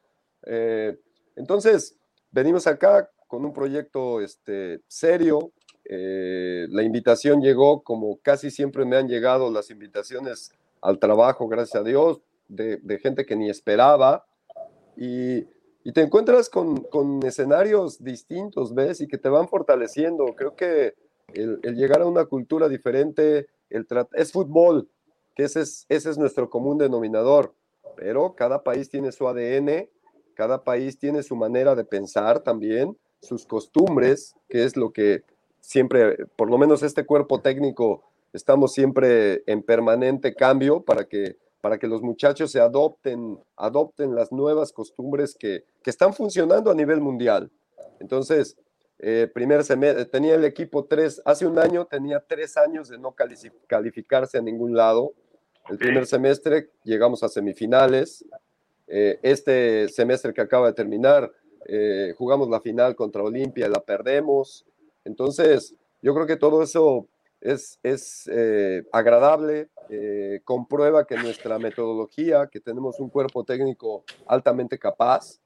Eh, 0.45 0.99
entonces, 1.37 1.97
venimos 2.31 2.67
acá 2.67 3.11
con 3.27 3.45
un 3.45 3.53
proyecto 3.53 4.21
este, 4.21 4.81
serio. 4.87 5.53
Eh, 5.91 6.67
la 6.69 6.83
invitación 6.83 7.41
llegó 7.41 7.83
como 7.83 8.19
casi 8.19 8.51
siempre 8.51 8.85
me 8.85 8.97
han 8.97 9.09
llegado 9.09 9.51
las 9.51 9.71
invitaciones 9.71 10.53
al 10.83 10.99
trabajo, 10.99 11.49
gracias 11.49 11.81
a 11.81 11.85
Dios, 11.85 12.21
de, 12.49 12.99
gente 13.03 13.25
que 13.25 13.37
ni 13.37 13.49
esperaba. 13.49 14.27
Y, 14.97 15.47
te 15.95 16.03
encuentras 16.03 16.51
con, 16.51 17.21
escenarios 17.25 18.05
distintos, 18.05 18.75
¿ves? 18.75 19.01
Y 19.01 19.09
que 19.09 19.17
te 19.17 19.31
van 19.31 19.49
fortaleciendo. 19.49 20.27
Creo 20.37 20.55
que 20.55 20.95
el, 21.33 21.61
llegar 21.75 22.03
a 22.03 22.07
una 22.07 22.27
cultura 22.27 22.69
diferente, 22.69 23.49
el 23.71 23.87
es 24.13 24.33
fútbol, 24.33 24.87
ese 25.37 25.63
es, 25.63 25.87
ese 25.89 26.11
es 26.11 26.19
nuestro 26.19 26.51
común 26.51 26.77
denominador. 26.77 27.55
Pero 27.97 28.35
cada 28.35 28.63
país 28.63 28.91
tiene 28.91 29.13
su 29.13 29.27
ADN, 29.27 29.89
cada 30.35 30.63
país 30.63 30.99
tiene 30.99 31.23
su 31.23 31.37
manera 31.37 31.75
de 31.75 31.85
pensar 31.85 32.41
también, 32.41 32.97
sus 33.23 33.47
costumbres, 33.47 34.35
que 34.49 34.65
es 34.65 34.77
lo 34.77 34.93
que 34.93 35.23
siempre, 35.69 36.25
por 36.35 36.51
lo 36.51 36.57
menos 36.57 36.83
este 36.83 37.05
cuerpo 37.05 37.43
técnico, 37.43 38.03
estamos 38.33 38.73
siempre 38.73 39.43
en 39.47 39.63
permanente 39.63 40.35
cambio 40.35 40.81
para 40.81 41.05
que, 41.05 41.37
para 41.61 41.79
que 41.79 41.87
los 41.87 42.01
muchachos 42.01 42.53
se 42.53 42.59
adopten, 42.59 43.39
adopten 43.55 44.15
las 44.15 44.33
nuevas 44.33 44.73
costumbres 44.73 45.37
que, 45.39 45.65
que 45.83 45.91
están 45.91 46.15
funcionando 46.15 46.71
a 46.71 46.75
nivel 46.75 47.03
mundial. 47.03 47.51
Entonces, 48.01 48.57
eh, 48.99 49.31
primer 49.31 49.63
semestre, 49.63 50.07
tenía 50.07 50.37
el 50.37 50.47
equipo 50.47 50.87
tres, 50.87 51.21
hace 51.27 51.47
un 51.47 51.59
año 51.59 51.85
tenía 51.85 52.25
tres 52.27 52.57
años 52.57 52.89
de 52.89 52.97
no 52.97 53.15
calificarse 53.67 54.39
a 54.39 54.43
ningún 54.43 54.75
lado. 54.75 55.13
El 55.69 55.77
primer 55.77 56.07
semestre 56.07 56.71
llegamos 56.83 57.23
a 57.23 57.29
semifinales. 57.29 58.25
Eh, 58.87 59.19
este 59.21 59.89
semestre 59.89 60.33
que 60.33 60.41
acaba 60.41 60.69
de 60.69 60.73
terminar, 60.73 61.31
eh, 61.67 62.15
jugamos 62.17 62.49
la 62.49 62.63
final 62.63 62.97
contra 62.97 63.23
Olimpia, 63.23 63.69
la 63.69 63.83
perdemos. 63.83 64.65
Entonces, 65.09 65.75
yo 66.01 66.15
creo 66.15 66.27
que 66.27 66.37
todo 66.37 66.63
eso 66.63 67.09
es, 67.41 67.81
es 67.83 68.31
eh, 68.33 68.85
agradable, 68.93 69.69
comprueba 70.45 71.07
que 71.07 71.17
nuestra 71.17 71.59
metodología, 71.59 72.47
que 72.47 72.61
tenemos 72.61 73.01
un 73.01 73.09
cuerpo 73.09 73.43
técnico 73.43 74.05
altamente 74.27 74.79
capaz, 74.79 75.41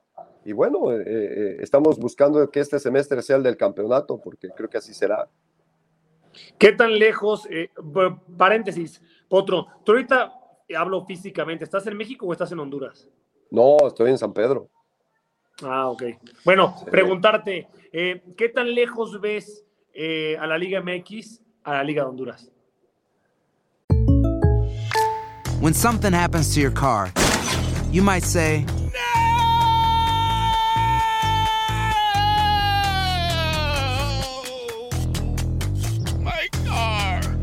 y 0.45 0.53
bueno, 0.53 0.91
estamos 0.91 1.97
buscando 1.97 2.51
que 2.51 2.59
este 2.59 2.81
semestre 2.81 3.23
sea 3.23 3.37
el 3.37 3.45
del 3.45 3.57
campeonato, 3.57 4.19
porque 4.19 4.51
creo 4.51 4.69
que 4.69 4.79
así 4.79 4.93
será. 4.93 5.29
¿Qué 6.59 6.73
tan 6.73 6.99
lejos, 6.99 7.49
paréntesis, 8.37 9.01
otro, 9.29 9.69
tú 9.85 9.93
ahorita 9.93 10.33
hablo 10.77 11.05
físicamente, 11.05 11.65
¿estás 11.65 11.87
en 11.87 11.97
México 11.97 12.27
o 12.27 12.33
estás 12.33 12.51
en 12.53 12.59
Honduras? 12.59 13.09
No, 13.51 13.77
estoy 13.87 14.11
en 14.11 14.19
San 14.19 14.33
Pedro. 14.33 14.69
Ah, 15.63 15.89
ok. 15.89 16.03
Bueno, 16.45 16.75
preguntarte, 16.91 17.69
eh, 17.93 18.23
¿qué 18.37 18.49
tan 18.49 18.75
lejos 18.75 19.21
ves 19.21 19.65
eh, 19.95 20.37
a 20.41 20.47
la 20.47 20.57
Liga 20.59 20.81
MX 20.81 21.41
a 21.65 21.75
la 21.75 21.85
Liga 21.85 22.03
de 22.03 22.09
Honduras? 22.09 22.51
When 25.61 25.75
something 25.75 26.13
happens 26.13 26.53
to 26.55 26.61
your 26.61 26.73
car, 26.73 27.13
you 27.93 28.03
might 28.03 28.25
say, 28.25 28.65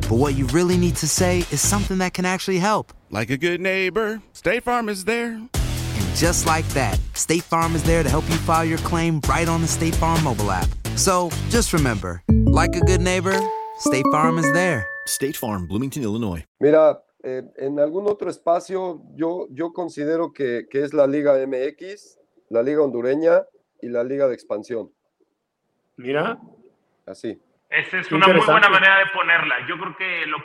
But 0.10 0.18
what 0.18 0.34
you 0.34 0.48
really 0.48 0.76
need 0.76 0.96
to 0.98 1.08
say 1.08 1.46
is 1.52 1.62
something 1.62 2.00
that 2.00 2.16
can 2.16 2.26
actually 2.26 2.58
help. 2.58 2.92
Like 3.12 3.30
a 3.30 3.38
good 3.38 3.62
neighbor, 3.62 4.24
State 4.34 4.64
Farm 4.64 4.90
is 4.90 5.06
there. 5.06 5.40
Just 6.16 6.46
like 6.46 6.68
that, 6.74 7.00
State 7.14 7.44
Farm 7.44 7.76
is 7.76 7.84
there 7.84 8.04
to 8.04 8.10
help 8.10 8.28
you 8.30 8.36
file 8.38 8.66
your 8.66 8.78
claim 8.80 9.22
right 9.28 9.48
on 9.48 9.62
the 9.62 9.68
State 9.68 9.96
Farm 9.96 10.24
mobile 10.24 10.52
app. 10.52 10.68
So 10.96 11.30
just 11.50 11.74
remember, 11.74 12.22
like 12.30 12.76
a 12.76 12.82
good 12.82 13.02
neighbor, 13.02 13.40
State 13.80 14.06
Farm 14.12 14.38
is 14.38 14.52
there. 14.54 14.86
State 15.06 15.36
Farm, 15.36 15.68
Bloomington, 15.68 16.04
Illinois. 16.04 16.44
Mira, 16.60 17.02
eh, 17.24 17.44
en 17.58 17.80
algún 17.80 18.08
otro 18.08 18.30
espacio 18.30 19.02
yo, 19.16 19.48
yo 19.52 19.74
considero 19.74 20.32
que, 20.34 20.68
que 20.70 20.84
es 20.84 20.94
la 20.94 21.08
Liga 21.08 21.36
MX, 21.46 22.20
la 22.50 22.64
Liga 22.64 22.82
Hondureña 22.82 23.44
y 23.82 23.90
la 23.90 24.04
Liga 24.04 24.28
de 24.28 24.34
Expansión. 24.34 24.92
Mira. 25.98 26.40
Así. 27.06 27.42
Esa 27.70 28.00
es 28.00 28.12
una 28.12 28.28
muy 28.28 28.46
buena 28.46 28.70
manera 28.70 29.00
de 29.00 29.06
ponerla. 29.14 29.68
Yo 29.68 29.78
creo 29.78 29.96
que 29.96 30.26
lo 30.26 30.38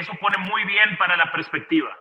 eso 0.00 0.12
pone 0.20 0.38
muy 0.50 0.64
bien 0.64 0.96
para 0.98 1.16
la 1.16 1.30
perspectiva. 1.30 1.96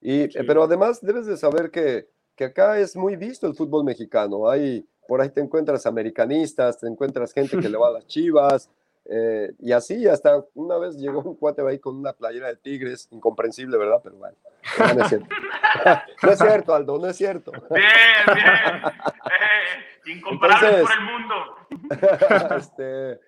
Y, 0.00 0.22
eh, 0.22 0.44
Pero 0.46 0.62
además 0.62 1.00
debes 1.02 1.26
de 1.26 1.36
saber 1.36 1.70
que, 1.70 2.06
que 2.38 2.44
acá 2.44 2.78
es 2.78 2.96
muy 2.96 3.16
visto 3.16 3.46
el 3.46 3.54
fútbol 3.54 3.84
mexicano. 3.84 4.48
Hay, 4.48 4.86
por 5.06 5.20
ahí 5.20 5.28
te 5.28 5.40
encuentras 5.40 5.84
americanistas, 5.84 6.78
te 6.78 6.86
encuentras 6.86 7.34
gente 7.34 7.58
que 7.58 7.68
le 7.68 7.76
va 7.76 7.88
a 7.88 7.92
las 7.92 8.06
chivas, 8.06 8.70
eh, 9.10 9.54
y 9.58 9.72
así, 9.72 10.06
hasta 10.06 10.44
una 10.54 10.76
vez 10.76 10.96
llegó 10.96 11.22
un 11.22 11.34
cuate 11.34 11.62
ahí 11.66 11.78
con 11.78 11.96
una 11.96 12.12
playera 12.12 12.48
de 12.48 12.56
tigres, 12.56 13.08
incomprensible, 13.10 13.78
¿verdad? 13.78 14.00
Pero 14.04 14.16
bueno, 14.16 14.36
no 14.94 15.02
es 15.02 15.08
cierto. 15.08 15.26
no 16.22 16.30
es 16.30 16.38
cierto, 16.38 16.74
Aldo, 16.74 16.98
no 16.98 17.06
es 17.08 17.16
cierto. 17.16 17.50
Bien, 17.50 17.82
bien. 18.34 18.46
Eh, 20.04 20.12
incomparable 20.12 20.82
por 20.82 20.90
el 20.92 21.04
mundo. 21.04 22.54
este, 22.56 23.20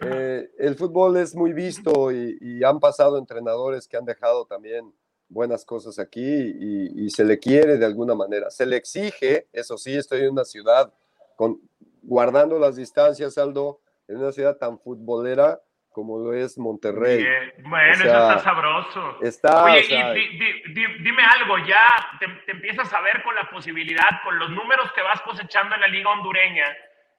eh, 0.00 0.50
el 0.58 0.74
fútbol 0.74 1.18
es 1.18 1.34
muy 1.34 1.52
visto 1.52 2.10
y, 2.10 2.64
han 2.64 2.80
pasado 2.80 3.18
entrenadores 3.18 3.86
que 3.86 3.98
han 3.98 4.06
dejado 4.06 4.46
también 4.46 4.92
buenas 5.28 5.64
cosas 5.64 5.98
aquí 5.98 6.22
y, 6.22 7.10
se 7.10 7.24
le 7.24 7.38
quiere 7.38 7.76
de 7.78 7.86
alguna 7.86 8.14
manera. 8.14 8.50
Se 8.50 8.66
le 8.66 8.76
exige, 8.76 9.46
eso 9.52 9.76
sí, 9.76 9.96
estoy 9.96 10.22
en 10.22 10.30
una 10.30 10.44
ciudad 10.44 10.92
con, 11.36 11.60
guardando 12.02 12.58
las 12.58 12.76
distancias, 12.76 13.38
Aldo, 13.38 13.80
en 14.08 14.18
una 14.18 14.32
ciudad 14.32 14.56
tan 14.56 14.78
futbolera 14.78 15.60
como 15.90 16.18
lo 16.18 16.34
es 16.34 16.58
Monterrey. 16.58 17.26
Bueno, 17.62 17.92
eso 17.92 18.04
está 18.04 18.38
sabroso. 18.40 19.16
Está, 19.22 19.64
Oye, 19.64 19.80
y 19.80 21.02
dime 21.02 21.22
algo, 21.22 21.56
ya 21.66 21.82
te, 22.20 22.26
te, 22.44 22.52
empiezas 22.52 22.92
a 22.92 23.00
ver 23.00 23.22
con 23.22 23.34
la 23.34 23.48
posibilidad, 23.48 24.22
con 24.22 24.38
los 24.38 24.50
números 24.50 24.92
que 24.92 25.00
vas 25.00 25.22
cosechando 25.22 25.74
en 25.74 25.80
la 25.80 25.88
liga 25.88 26.10
hondureña, 26.10 26.66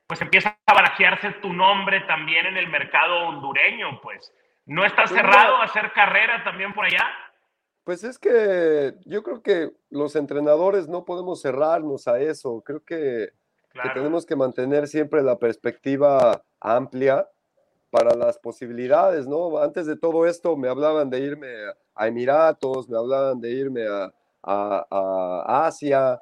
pues 0.06 0.22
empieza 0.22 0.56
a 0.66 0.74
barajearse 0.74 1.32
tu 1.42 1.52
nombre 1.52 2.02
también 2.02 2.46
en 2.46 2.58
el 2.58 2.70
mercado 2.70 3.28
hondureño, 3.28 4.00
pues. 4.02 4.32
¿No 4.68 4.86
estás 4.86 5.10
pues 5.10 5.22
cerrado 5.22 5.58
a 5.58 5.64
hacer 5.64 5.92
carrera 5.94 6.44
también 6.44 6.74
por 6.74 6.86
allá? 6.86 7.10
Pues 7.88 8.04
es 8.04 8.20
que 8.20 8.96
yo 9.06 9.24
creo 9.24 9.42
que 9.42 9.72
los 9.90 10.18
entrenadores 10.18 10.90
no 10.90 11.06
podemos 11.06 11.42
cerrarnos 11.42 12.06
a 12.10 12.20
eso. 12.20 12.62
Creo 12.66 12.84
que 12.84 13.32
que 13.82 13.90
tenemos 13.94 14.26
que 14.26 14.36
mantener 14.36 14.88
siempre 14.88 15.22
la 15.24 15.38
perspectiva 15.38 16.44
amplia 16.60 17.28
para 17.90 18.16
las 18.16 18.38
posibilidades, 18.38 19.28
¿no? 19.28 19.58
Antes 19.60 19.86
de 19.86 19.96
todo 19.96 20.26
esto 20.26 20.58
me 20.58 20.68
hablaban 20.68 21.10
de 21.10 21.20
irme 21.20 21.48
a 21.96 22.08
Emiratos, 22.08 22.90
me 22.90 22.98
hablaban 22.98 23.40
de 23.40 23.52
irme 23.52 23.86
a, 23.88 24.14
Asia, 25.66 26.22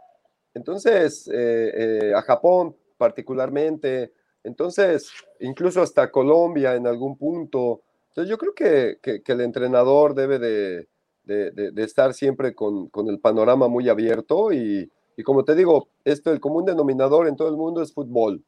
entonces 0.54 1.28
eh, 1.28 2.10
eh, 2.10 2.14
a 2.16 2.22
Japón 2.24 2.76
particularmente, 2.98 4.14
entonces 4.44 5.12
incluso 5.40 5.82
hasta 5.82 6.12
Colombia 6.12 6.76
en 6.76 6.88
algún 6.88 7.18
punto. 7.18 7.82
Entonces 8.10 8.30
yo 8.30 8.38
creo 8.38 8.54
que, 8.54 9.22
el 9.26 9.42
entrenador 9.42 10.16
debe 10.16 10.40
de, 10.40 10.88
estar 11.78 12.14
siempre 12.14 12.54
con, 12.54 12.90
el 13.08 13.20
panorama 13.20 13.68
muy 13.68 13.90
abierto 13.90 14.52
y, 14.52 14.92
y 15.18 15.24
como 15.24 15.44
te 15.44 15.56
digo, 15.56 15.88
esto 16.04 16.32
el 16.32 16.40
común 16.40 16.66
denominador 16.66 17.28
en 17.28 17.36
todo 17.36 17.50
el 17.50 17.58
mundo 17.58 17.82
es 17.82 17.94
fútbol. 17.94 18.44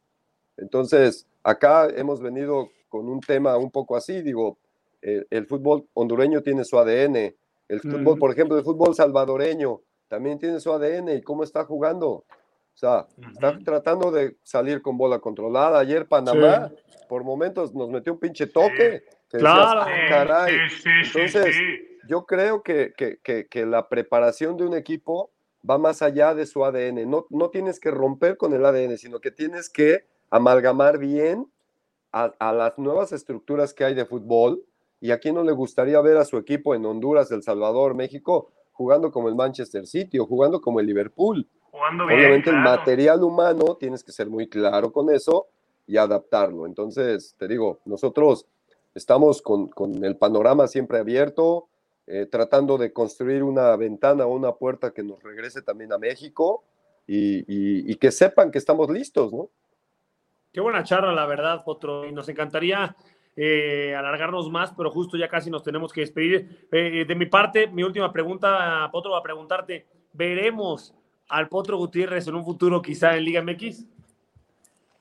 Entonces, 0.58 1.28
acá 1.44 1.88
hemos 1.96 2.22
venido 2.22 2.70
con 2.90 3.08
un 3.08 3.20
tema 3.20 3.58
un 3.58 3.72
poco 3.72 3.96
así, 3.96 4.22
digo, 4.22 4.58
el, 5.02 5.46
fútbol 5.46 5.88
hondureño 5.94 6.42
tiene 6.42 6.66
su 6.66 6.78
ADN, 6.78 7.34
el 7.70 7.82
fútbol, 7.82 8.18
por 8.18 8.32
ejemplo, 8.32 8.58
el 8.58 8.64
fútbol 8.64 8.96
salvadoreño 8.96 9.82
también 10.08 10.40
tiene 10.40 10.60
su 10.60 10.72
ADN 10.72 11.10
y 11.10 11.22
cómo 11.22 11.44
está 11.44 11.66
jugando. 11.66 12.10
O 12.10 12.80
sea, 12.80 13.08
está 13.34 13.58
tratando 13.60 14.12
de 14.12 14.38
salir 14.44 14.82
con 14.82 14.98
bola 14.98 15.20
controlada. 15.20 15.80
Ayer 15.80 16.08
Panamá, 16.08 16.72
por 17.10 17.24
momentos, 17.24 17.74
nos 17.74 17.90
metió 17.90 18.14
un 18.14 18.20
pinche 18.20 18.48
toque. 18.48 19.04
claro. 19.30 19.82
Ah, 19.82 19.88
caray. 20.08 20.56
Entonces, 20.86 21.56
yo 22.08 22.26
creo 22.26 22.64
que, 22.64 22.94
que, 22.96 23.48
que, 23.48 23.66
la 23.66 23.90
preparación 23.90 24.58
de 24.58 24.66
un 24.66 24.74
equipo 24.74 25.32
va 25.68 25.78
más 25.78 26.02
allá 26.02 26.34
de 26.34 26.46
su 26.46 26.64
ADN. 26.64 27.10
No, 27.10 27.28
no 27.30 27.50
tienes 27.50 27.80
que 27.80 27.92
romper 27.92 28.38
con 28.38 28.54
el 28.54 28.66
ADN, 28.66 28.98
sino 28.98 29.20
que 29.20 29.32
tienes 29.32 29.70
que 29.70 30.06
amalgamar 30.30 30.98
bien 30.98 31.48
a, 32.12 32.54
las 32.54 32.78
nuevas 32.78 33.12
estructuras 33.12 33.74
que 33.74 33.86
hay 33.86 33.94
de 33.94 34.06
fútbol. 34.06 34.64
¿Y 35.00 35.12
a 35.12 35.20
quién 35.20 35.36
no 35.36 35.44
le 35.44 35.52
gustaría 35.52 36.02
ver 36.02 36.18
a 36.18 36.26
su 36.26 36.38
equipo 36.38 36.74
en 36.74 36.86
Honduras, 36.86 37.32
El 37.32 37.44
Salvador, 37.44 37.94
México, 37.94 38.50
jugando 38.74 39.12
como 39.12 39.30
el 39.30 39.36
Manchester 39.36 39.86
City 39.86 40.18
o 40.18 40.26
jugando 40.26 40.60
como 40.60 40.80
el 40.80 40.88
Liverpool? 40.88 41.48
Obviamente 41.72 42.50
el 42.50 42.58
material 42.58 43.24
humano 43.24 43.76
tienes 43.76 44.04
que 44.04 44.12
ser 44.12 44.28
muy 44.28 44.48
claro 44.50 44.92
con 44.92 45.12
eso 45.12 45.48
y 45.86 45.98
adaptarlo. 45.98 46.66
Entonces, 46.66 47.36
te 47.38 47.48
digo, 47.48 47.80
nosotros 47.86 48.48
estamos 48.96 49.42
con, 49.44 49.70
el 50.04 50.18
panorama 50.18 50.68
siempre 50.68 50.98
abierto, 50.98 51.68
eh, 52.08 52.26
tratando 52.26 52.78
de 52.78 52.92
construir 52.92 53.44
una 53.44 53.76
ventana 53.76 54.26
o 54.26 54.34
una 54.34 54.54
puerta 54.54 54.92
que 54.92 55.04
nos 55.04 55.22
regrese 55.22 55.62
también 55.62 55.94
a 55.94 55.98
México 55.98 56.64
y 57.10 57.96
que 57.96 58.12
sepan 58.12 58.52
que 58.52 58.58
estamos 58.58 58.90
listos, 58.90 59.32
¿no? 59.32 59.50
Qué 60.58 60.62
buena 60.62 60.84
charla, 60.84 61.12
la 61.12 61.28
verdad, 61.28 61.64
Potro. 61.64 62.08
Y 62.08 62.12
nos 62.12 62.28
encantaría 62.30 62.96
eh, 63.36 63.94
alargarnos 63.96 64.50
más, 64.50 64.74
pero 64.76 64.90
justo 64.90 65.16
ya 65.16 65.30
casi 65.30 65.52
nos 65.52 65.62
tenemos 65.62 65.94
que 65.94 66.02
despedir. 66.02 66.68
Eh, 66.72 67.06
de 67.08 67.16
mi 67.16 67.28
parte, 67.28 67.68
mi 67.68 67.84
última 67.84 68.12
pregunta, 68.12 68.90
Potro, 68.92 69.12
va 69.12 69.20
a 69.20 69.22
preguntarte, 69.22 69.86
¿veremos 70.14 70.96
al 71.30 71.48
Potro 71.48 71.78
Gutiérrez 71.78 72.28
en 72.28 72.34
un 72.34 72.44
futuro 72.44 72.82
quizá 72.82 73.16
en 73.16 73.26
Liga 73.26 73.44
MX? 73.44 73.86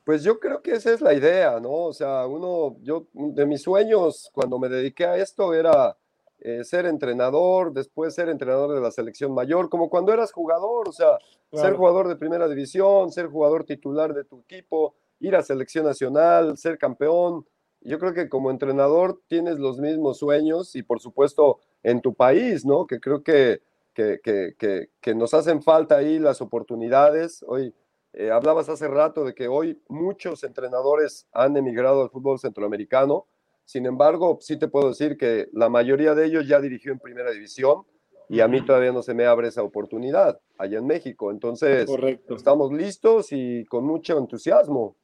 Pues 0.05 0.23
yo 0.23 0.39
creo 0.39 0.61
que 0.61 0.73
esa 0.73 0.93
es 0.93 1.01
la 1.01 1.15
idea, 1.15 1.59
¿no? 1.59 1.73
O 1.73 1.93
sea, 1.95 2.27
uno, 2.27 2.77
yo, 2.83 3.07
de 3.15 3.47
mis 3.47 3.63
sueños 3.63 4.31
cuando 4.35 4.59
me 4.59 4.69
dediqué 4.69 5.07
a 5.07 5.17
esto 5.17 5.55
era 5.55 5.97
eh, 6.41 6.65
ser 6.65 6.87
entrenador, 6.87 7.73
después 7.73 8.15
ser 8.15 8.29
entrenador 8.29 8.75
de 8.75 8.81
la 8.81 8.91
selección 8.91 9.33
mayor, 9.33 9.71
como 9.71 9.89
cuando 9.89 10.13
eras 10.13 10.33
jugador, 10.33 10.89
o 10.89 10.93
sea, 10.93 11.19
ser 11.53 11.75
jugador 11.75 12.09
de 12.09 12.17
primera 12.17 12.47
división, 12.47 13.11
ser 13.11 13.29
jugador 13.29 13.65
titular 13.65 14.13
de 14.13 14.25
tu 14.25 14.41
equipo, 14.41 14.95
ir 15.21 15.35
a 15.35 15.43
selección 15.43 15.87
nacional, 15.87 16.59
ser 16.59 16.79
campeón. 16.79 17.47
Yo 17.81 17.99
creo 17.99 18.13
que 18.13 18.29
como 18.29 18.51
entrenador 18.51 19.21
tienes 19.29 19.59
los 19.59 19.79
mismos 19.79 20.19
sueños 20.19 20.77
y 20.77 20.83
por 20.83 21.01
supuesto 21.01 21.61
en 21.83 22.01
tu 22.01 22.15
país, 22.15 22.67
¿no? 22.67 22.87
Que 22.87 23.01
creo 23.01 23.23
que, 23.23 23.63
que, 23.95 25.15
nos 25.15 25.33
hacen 25.35 25.63
falta 25.63 25.97
ahí 25.97 26.19
las 26.19 26.41
oportunidades. 26.41 27.45
Hoy 27.47 27.75
eh, 28.13 28.31
hablabas 28.31 28.69
hace 28.69 28.89
rato 28.89 29.25
de 29.25 29.35
que 29.35 29.49
hoy 29.49 29.81
muchos 29.89 30.45
entrenadores 30.45 31.27
han 31.33 31.57
emigrado 31.57 32.03
al 32.03 32.11
fútbol 32.11 32.39
centroamericano. 32.39 33.27
Sin 33.67 33.85
embargo, 33.85 34.39
sí 34.41 34.57
te 34.57 34.69
puedo 34.69 34.91
decir 34.91 35.19
que 35.19 35.49
la 35.53 35.69
mayoría 35.69 36.15
de 36.15 36.25
ellos 36.27 36.47
ya 36.47 36.61
dirigió 36.61 36.93
en 36.93 37.01
primera 37.01 37.33
división 37.33 37.83
y 38.29 38.39
a 38.39 38.47
mí 38.47 38.65
todavía 38.65 38.93
no 38.93 39.03
se 39.03 39.13
me 39.13 39.27
abre 39.27 39.49
esa 39.49 39.65
oportunidad 39.65 40.41
allá 40.57 40.79
en 40.79 40.87
México. 40.87 41.33
Entonces, 41.33 41.89
estamos 42.29 42.73
listos 42.73 43.33
y 43.33 43.65
con 43.65 43.85
mucho 43.85 44.19
entusiasmo. 44.19 44.95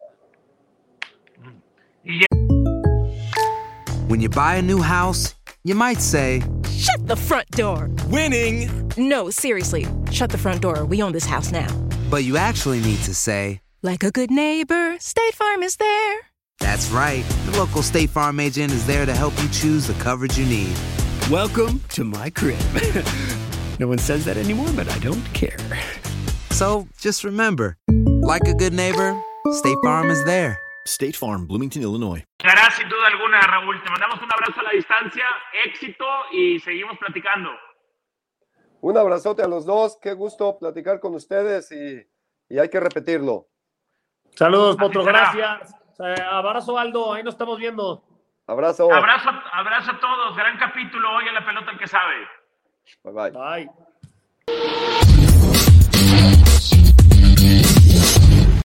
When 4.08 4.20
you 4.20 4.28
buy 4.28 4.56
a 4.56 4.62
new 4.62 4.80
house, 4.80 5.34
you 5.64 5.74
might 5.74 6.00
say, 6.00 6.40
Shut 6.70 7.08
the 7.08 7.16
front 7.16 7.50
door! 7.50 7.90
Winning! 8.10 8.70
No, 8.96 9.30
seriously, 9.30 9.88
shut 10.12 10.30
the 10.30 10.38
front 10.38 10.60
door. 10.60 10.84
We 10.84 11.02
own 11.02 11.12
this 11.12 11.26
house 11.26 11.50
now. 11.50 11.68
But 12.10 12.22
you 12.22 12.36
actually 12.36 12.80
need 12.80 12.98
to 13.06 13.14
say, 13.14 13.60
Like 13.82 14.04
a 14.04 14.12
good 14.12 14.30
neighbor, 14.30 14.96
State 15.00 15.34
Farm 15.34 15.64
is 15.64 15.76
there. 15.76 16.31
That's 16.62 16.88
right. 16.90 17.24
The 17.46 17.58
local 17.58 17.82
State 17.82 18.08
Farm 18.10 18.38
agent 18.38 18.72
is 18.72 18.86
there 18.86 19.04
to 19.04 19.12
help 19.12 19.34
you 19.42 19.48
choose 19.48 19.88
the 19.88 19.94
coverage 19.94 20.38
you 20.38 20.46
need. 20.46 20.72
Welcome 21.28 21.80
to 21.88 22.04
my 22.04 22.30
crib. 22.30 22.60
no 23.80 23.88
one 23.88 23.98
says 23.98 24.24
that 24.26 24.36
anymore, 24.36 24.68
but 24.76 24.88
I 24.88 24.96
don't 25.00 25.24
care. 25.34 25.58
So 26.52 26.86
just 27.00 27.24
remember, 27.24 27.76
like 28.22 28.46
a 28.46 28.54
good 28.54 28.72
neighbor, 28.72 29.20
State 29.50 29.76
Farm 29.82 30.08
is 30.08 30.24
there. 30.24 30.56
State 30.86 31.16
Farm, 31.16 31.48
Bloomington, 31.48 31.82
Illinois. 31.82 32.22
Claro, 32.38 32.70
sin 32.76 32.88
duda 32.88 33.08
alguna, 33.08 33.40
Raúl. 33.40 33.82
Te 33.82 33.90
mandamos 33.90 34.22
un 34.22 34.32
abrazo 34.32 34.60
a 34.60 34.62
la 34.62 34.70
distancia, 34.70 35.24
éxito 35.66 36.04
y 36.32 36.60
seguimos 36.60 36.96
platicando. 36.96 37.50
Un 38.82 38.96
abrazote 38.96 39.42
a 39.42 39.48
los 39.48 39.66
dos, 39.66 39.98
qué 40.00 40.12
gusto 40.14 40.56
platicar 40.60 41.00
con 41.00 41.16
ustedes 41.16 41.72
y, 41.72 42.06
y 42.48 42.58
hay 42.60 42.68
que 42.68 42.78
repetirlo. 42.78 43.48
Saludos, 44.36 44.76
Potro, 44.76 45.02
gracias. 45.04 45.74
Abrazo, 46.02 46.78
Aldo, 46.78 47.12
ahí 47.12 47.22
nos 47.22 47.34
estamos 47.34 47.58
viendo. 47.58 48.02
Abrazo. 48.46 48.92
Abrazo, 48.92 49.30
abrazo 49.52 49.92
a 49.92 50.00
todos, 50.00 50.36
gran 50.36 50.58
capítulo 50.58 51.10
hoy 51.16 51.28
en 51.28 51.34
la 51.34 51.44
pelota 51.44 51.70
el 51.70 51.78
que 51.78 51.86
sabe. 51.86 52.14
Bye 53.04 53.30
bye. 53.30 53.66
Bye. 54.46 55.11